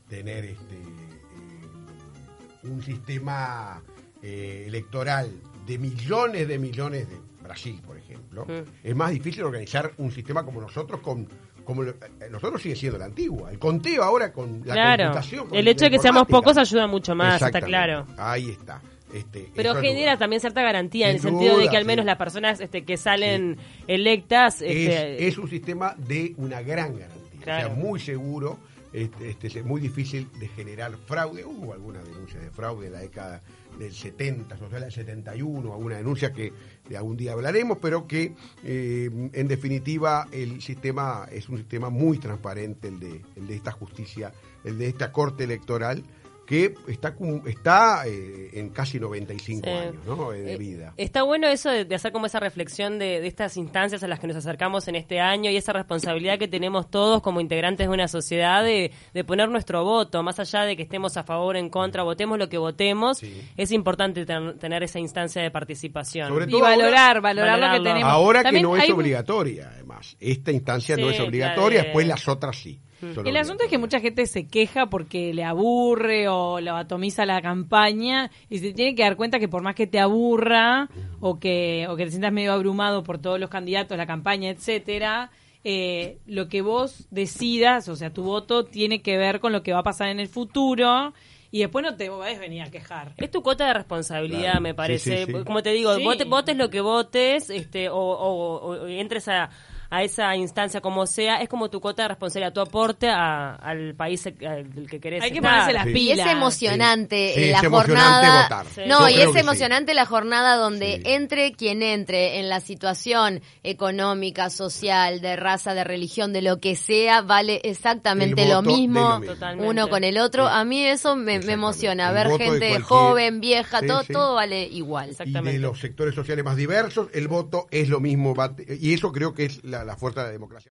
tener 0.10 0.46
este, 0.46 0.76
eh, 0.76 2.68
un 2.68 2.82
sistema 2.84 3.82
eh, 4.22 4.66
electoral 4.68 5.32
de 5.68 5.78
millones 5.78 6.48
de 6.48 6.58
millones 6.58 7.10
de 7.10 7.18
Brasil, 7.44 7.80
por 7.86 7.98
ejemplo. 7.98 8.46
Mm. 8.46 8.88
Es 8.88 8.96
más 8.96 9.12
difícil 9.12 9.44
organizar 9.44 9.92
un 9.98 10.12
sistema 10.12 10.44
como 10.44 10.62
nosotros 10.62 11.02
con 11.02 11.28
como 11.64 11.84
eh, 11.84 11.94
nosotros 12.32 12.62
sigue 12.62 12.78
siendo 12.78 12.98
la 12.98 13.06
antigua. 13.06 13.52
El 13.52 13.60
conteo 13.60 14.02
ahora 14.02 14.32
con 14.32 14.62
la 14.66 14.74
Claro, 14.74 15.04
computación. 15.04 15.50
con 15.50 15.58
el 15.58 15.68
hecho 15.68 15.84
de 15.86 15.92
que 15.92 16.00
seamos 16.00 16.26
pocos 16.26 16.58
ayuda 16.58 16.88
mucho 16.88 17.14
más, 17.14 17.42
está 17.42 17.60
claro. 17.62 18.08
Ahí 18.18 18.52
está. 18.52 18.82
Este, 19.14 19.50
Pero 19.56 19.76
genera 19.76 20.12
duda. 20.12 20.20
también 20.20 20.40
cierta 20.40 20.62
garantía 20.62 21.10
en 21.10 21.16
el 21.16 21.22
sentido 21.22 21.58
de 21.58 21.70
que 21.70 21.78
al 21.78 21.86
menos 21.86 22.04
sí. 22.04 22.08
las 22.08 22.18
personas 22.18 22.60
este, 22.60 22.84
que 22.84 22.98
salen 22.98 23.58
electas... 23.88 24.62
Este, 24.62 25.26
es, 25.26 25.34
es 25.34 25.38
un 25.38 25.50
sistema 25.50 25.94
de 25.98 26.34
una 26.38 26.62
gran 26.62 26.98
garantía. 26.98 27.42
Claro. 27.42 27.68
O 27.68 27.76
sea, 27.76 27.84
muy 27.84 28.00
seguro, 28.00 28.60
este, 28.94 29.30
este, 29.30 29.48
es 29.48 29.66
muy 29.66 29.82
difícil 29.82 30.28
de 30.40 30.48
generar 30.50 30.92
fraude. 31.06 31.46
Hubo 31.46 31.74
alguna 31.74 32.00
denuncia 32.02 32.40
de 32.40 32.50
fraude 32.50 32.88
en 32.88 32.94
la 32.94 33.00
década 33.00 33.42
del 33.78 33.94
70, 33.94 34.58
social 34.58 34.82
del 34.82 34.92
71, 34.92 35.74
alguna 35.74 35.98
denuncia 35.98 36.34
que 36.34 36.54
de 36.88 36.98
algún 36.98 37.18
día 37.18 37.34
hablaremos, 37.34 37.78
pero 37.82 38.08
que 38.08 38.34
eh, 38.64 39.30
en 39.34 39.48
definitiva 39.48 40.28
el 40.32 40.62
sistema 40.62 41.28
es 41.32 41.50
un 41.50 41.58
sistema 41.58 41.90
muy 41.90 42.18
transparente, 42.18 42.88
el 42.88 43.00
de, 43.00 43.22
el 43.36 43.48
de 43.48 43.56
esta 43.56 43.72
justicia, 43.72 44.32
el 44.64 44.78
de 44.78 44.88
esta 44.88 45.12
corte 45.12 45.44
electoral 45.44 46.04
que 46.48 46.74
está, 46.88 47.14
está 47.46 48.08
eh, 48.08 48.52
en 48.54 48.70
casi 48.70 49.00
95 49.02 49.62
Sí. 49.66 49.70
años 49.70 49.96
¿no? 50.06 50.32
eh, 50.34 50.42
de 50.42 50.54
Eh, 50.54 50.58
vida. 50.58 50.94
Está 50.96 51.24
bueno 51.24 51.48
eso 51.50 51.70
de, 51.70 51.84
de 51.84 51.94
hacer 51.94 52.14
como 52.14 52.26
esa 52.26 52.40
reflexión 52.40 52.98
de, 53.00 53.20
de 53.20 53.28
estas 53.28 53.58
instancias 53.58 54.02
a 54.02 54.08
las 54.08 54.20
que 54.20 54.28
nos 54.28 54.38
acercamos 54.38 54.88
en 54.88 54.96
este 54.96 55.20
año 55.20 55.52
y 55.52 55.58
esa 55.58 55.74
responsabilidad 55.74 56.40
que 56.40 56.48
tenemos 56.48 56.90
todos 56.90 57.22
como 57.22 57.42
integrantes 57.42 57.88
de 57.88 57.94
una 57.94 58.08
sociedad 58.08 58.64
de, 58.64 58.92
de 59.14 59.24
poner 59.26 59.50
nuestro 59.50 59.84
voto, 59.84 60.24
más 60.24 60.40
allá 60.40 60.62
de 60.62 60.78
que 60.78 60.84
estemos 60.84 61.18
a 61.18 61.24
favor 61.24 61.56
o 61.56 61.60
en 61.60 61.70
contra, 61.70 62.04
votemos 62.04 62.40
lo 62.40 62.48
que 62.48 62.58
votemos, 62.58 63.18
Sí. 63.18 63.42
es 63.58 63.72
importante 63.74 64.26
ten- 64.26 64.58
tener 64.58 64.84
esa 64.84 65.00
instancia 65.00 65.42
de 65.42 65.52
participación. 65.52 66.30
Sobre 66.30 66.46
Y 66.50 66.54
ahora- 66.56 66.70
valorar, 66.70 67.22
valorar 67.22 67.60
lo 67.60 67.72
que 67.84 67.90
tenemos. 67.90 68.10
Ahora 68.10 68.44
que 68.50 68.62
no 68.62 68.78
es 68.78 68.84
hay- 68.84 68.92
obligatoria, 68.92 69.70
además. 69.74 70.16
Esta 70.22 70.54
instancia 70.54 70.96
no 70.96 71.10
es 71.10 71.20
obligatoria, 71.20 71.84
después 71.84 72.08
las 72.08 72.26
otras 72.30 72.56
sí. 72.56 72.80
El 73.02 73.38
asunto 73.38 73.64
es 73.64 73.70
que 73.70 73.78
mucha 73.78 74.00
gente 74.00 74.26
se 74.26 74.48
queja 74.48 74.88
porque 74.88 75.34
le 75.34 75.44
aburre 75.44 76.28
o 76.28 76.60
lo 76.62 76.76
atomiza 76.76 77.26
la 77.26 77.42
campaña 77.42 78.32
y 78.50 78.60
se 78.60 78.74
tiene 78.74 78.96
que 78.96 79.04
dar 79.04 79.16
cuenta 79.18 79.40
que 79.40 79.48
por 79.48 79.62
más 79.62 79.76
que 79.76 79.88
te 79.88 80.00
aburra 80.00 80.90
o 81.20 81.40
que, 81.40 81.86
o 81.90 81.96
que 81.96 82.06
te 82.06 82.12
sientas 82.12 82.32
medio 82.34 82.54
abrumado 82.54 83.04
por 83.04 83.18
todos 83.20 83.40
los 83.40 83.50
candidatos, 83.50 83.98
la 83.98 84.08
campaña, 84.08 84.50
etcétera, 84.50 85.30
eh, 85.64 86.18
lo 86.26 86.48
que 86.48 86.62
vos 86.62 87.08
decidas, 87.12 87.90
o 87.90 87.96
sea, 87.96 88.12
tu 88.14 88.24
voto 88.24 88.66
tiene 88.66 89.02
que 89.02 89.18
ver 89.18 89.40
con 89.40 89.52
lo 89.52 89.64
que 89.64 89.74
va 89.74 89.80
a 89.80 89.84
pasar 89.84 90.10
en 90.10 90.20
el 90.20 90.28
futuro 90.28 91.14
y 91.52 91.60
después 91.60 91.84
no 91.84 91.96
te 91.96 92.08
podés 92.10 92.40
venir 92.40 92.62
a 92.62 92.70
quejar. 92.72 93.14
Es 93.18 93.32
tu 93.32 93.42
cuota 93.42 93.68
de 93.68 93.74
responsabilidad, 93.74 94.42
Claro. 94.52 94.62
me 94.62 94.74
parece. 94.74 95.18
Sí, 95.20 95.26
sí, 95.32 95.38
sí. 95.38 95.44
Como 95.46 95.64
te 95.64 95.72
digo, 95.72 95.96
Sí. 95.96 96.04
vote- 96.04 96.26
votes 96.26 96.56
lo 96.58 96.70
que 96.70 96.82
votes, 96.82 97.50
este, 97.50 97.90
o, 97.90 97.96
o- 97.98 98.58
o 98.82 98.88
entres 98.88 99.28
a, 99.30 99.50
a 99.90 100.04
esa 100.04 100.36
instancia 100.36 100.82
como 100.82 101.06
sea, 101.08 101.38
es 101.42 101.50
como 101.50 101.70
tu 101.70 101.80
cuota 101.80 102.04
de 102.04 102.08
responsabilidad, 102.10 102.54
tu 102.54 102.62
aporte 102.62 103.10
a- 103.10 103.56
al 103.56 103.96
país 103.96 104.26
al 104.28 104.88
que 104.90 105.00
querés 105.00 105.24
Hay 105.24 105.32
que 105.32 105.38
estar. 105.38 105.52
ponerse 105.52 105.74
las 105.74 105.84
Sí. 105.86 105.90
Y 105.90 105.94
pilas. 105.94 106.28
es 106.28 106.32
emocionante 106.34 107.28
Sí. 107.30 107.34
Sí, 107.42 107.44
eh, 107.48 107.52
la 107.52 107.58
es 107.60 107.64
emocionante 107.64 108.28
jornada. 108.28 108.44
votar. 108.44 108.66
Sí. 108.74 108.82
No, 108.88 109.10
Yo 109.10 109.18
y 109.18 109.22
es 109.22 109.36
emocionante 109.36 109.94
la 109.94 110.06
jornada 110.06 110.56
donde 110.58 110.96
Sí. 110.98 111.02
entre 111.06 111.52
quien 111.54 111.82
entre 111.84 112.40
en 112.40 112.50
la 112.50 112.60
situación 112.60 113.42
económica, 113.64 114.50
social, 114.50 115.22
de 115.22 115.36
raza, 115.36 115.74
de 115.74 115.84
religión, 115.84 116.34
de 116.34 116.42
lo 116.42 116.60
que 116.60 116.76
sea, 116.76 117.22
vale 117.22 117.62
exactamente 117.64 118.48
lo 118.48 118.62
mismo, 118.62 119.00
lo 119.02 119.20
mismo. 119.20 119.34
Totalmente. 119.34 119.70
uno 119.70 119.88
con 119.90 120.04
el 120.04 120.18
otro. 120.18 120.46
Sí. 120.48 120.52
A 120.54 120.64
mí 120.66 120.84
eso 120.86 121.16
me, 121.16 121.24
me 121.24 121.32
Exactamente. 121.36 121.54
emociona, 121.54 122.08
El 122.10 122.14
ver 122.16 122.28
gente 122.28 122.48
cualquier- 122.48 122.82
joven, 122.82 123.40
vieja, 123.42 123.80
Sí, 123.80 123.88
todo, 123.88 124.04
sí. 124.04 124.14
todo 124.14 124.36
vale 124.36 124.64
igual. 124.64 125.10
Exacto. 125.12 125.30
Y 125.30 125.34
de 125.34 125.40
Exactamente. 125.40 125.60
los 125.60 125.80
sectores 125.80 126.16
sociales 126.16 126.44
más 126.44 126.56
diversos, 126.56 127.08
el 127.14 127.28
voto 127.28 127.68
es 127.72 127.90
lo 127.90 128.00
mismo. 128.00 128.34
va- 128.36 128.56
Y 128.80 128.94
eso 128.94 129.12
creo 129.12 129.34
que 129.34 129.46
es 129.46 129.64
la, 129.84 129.96
fuerza 129.96 130.22
de 130.22 130.28
la 130.28 130.32
democracia. 130.34 130.66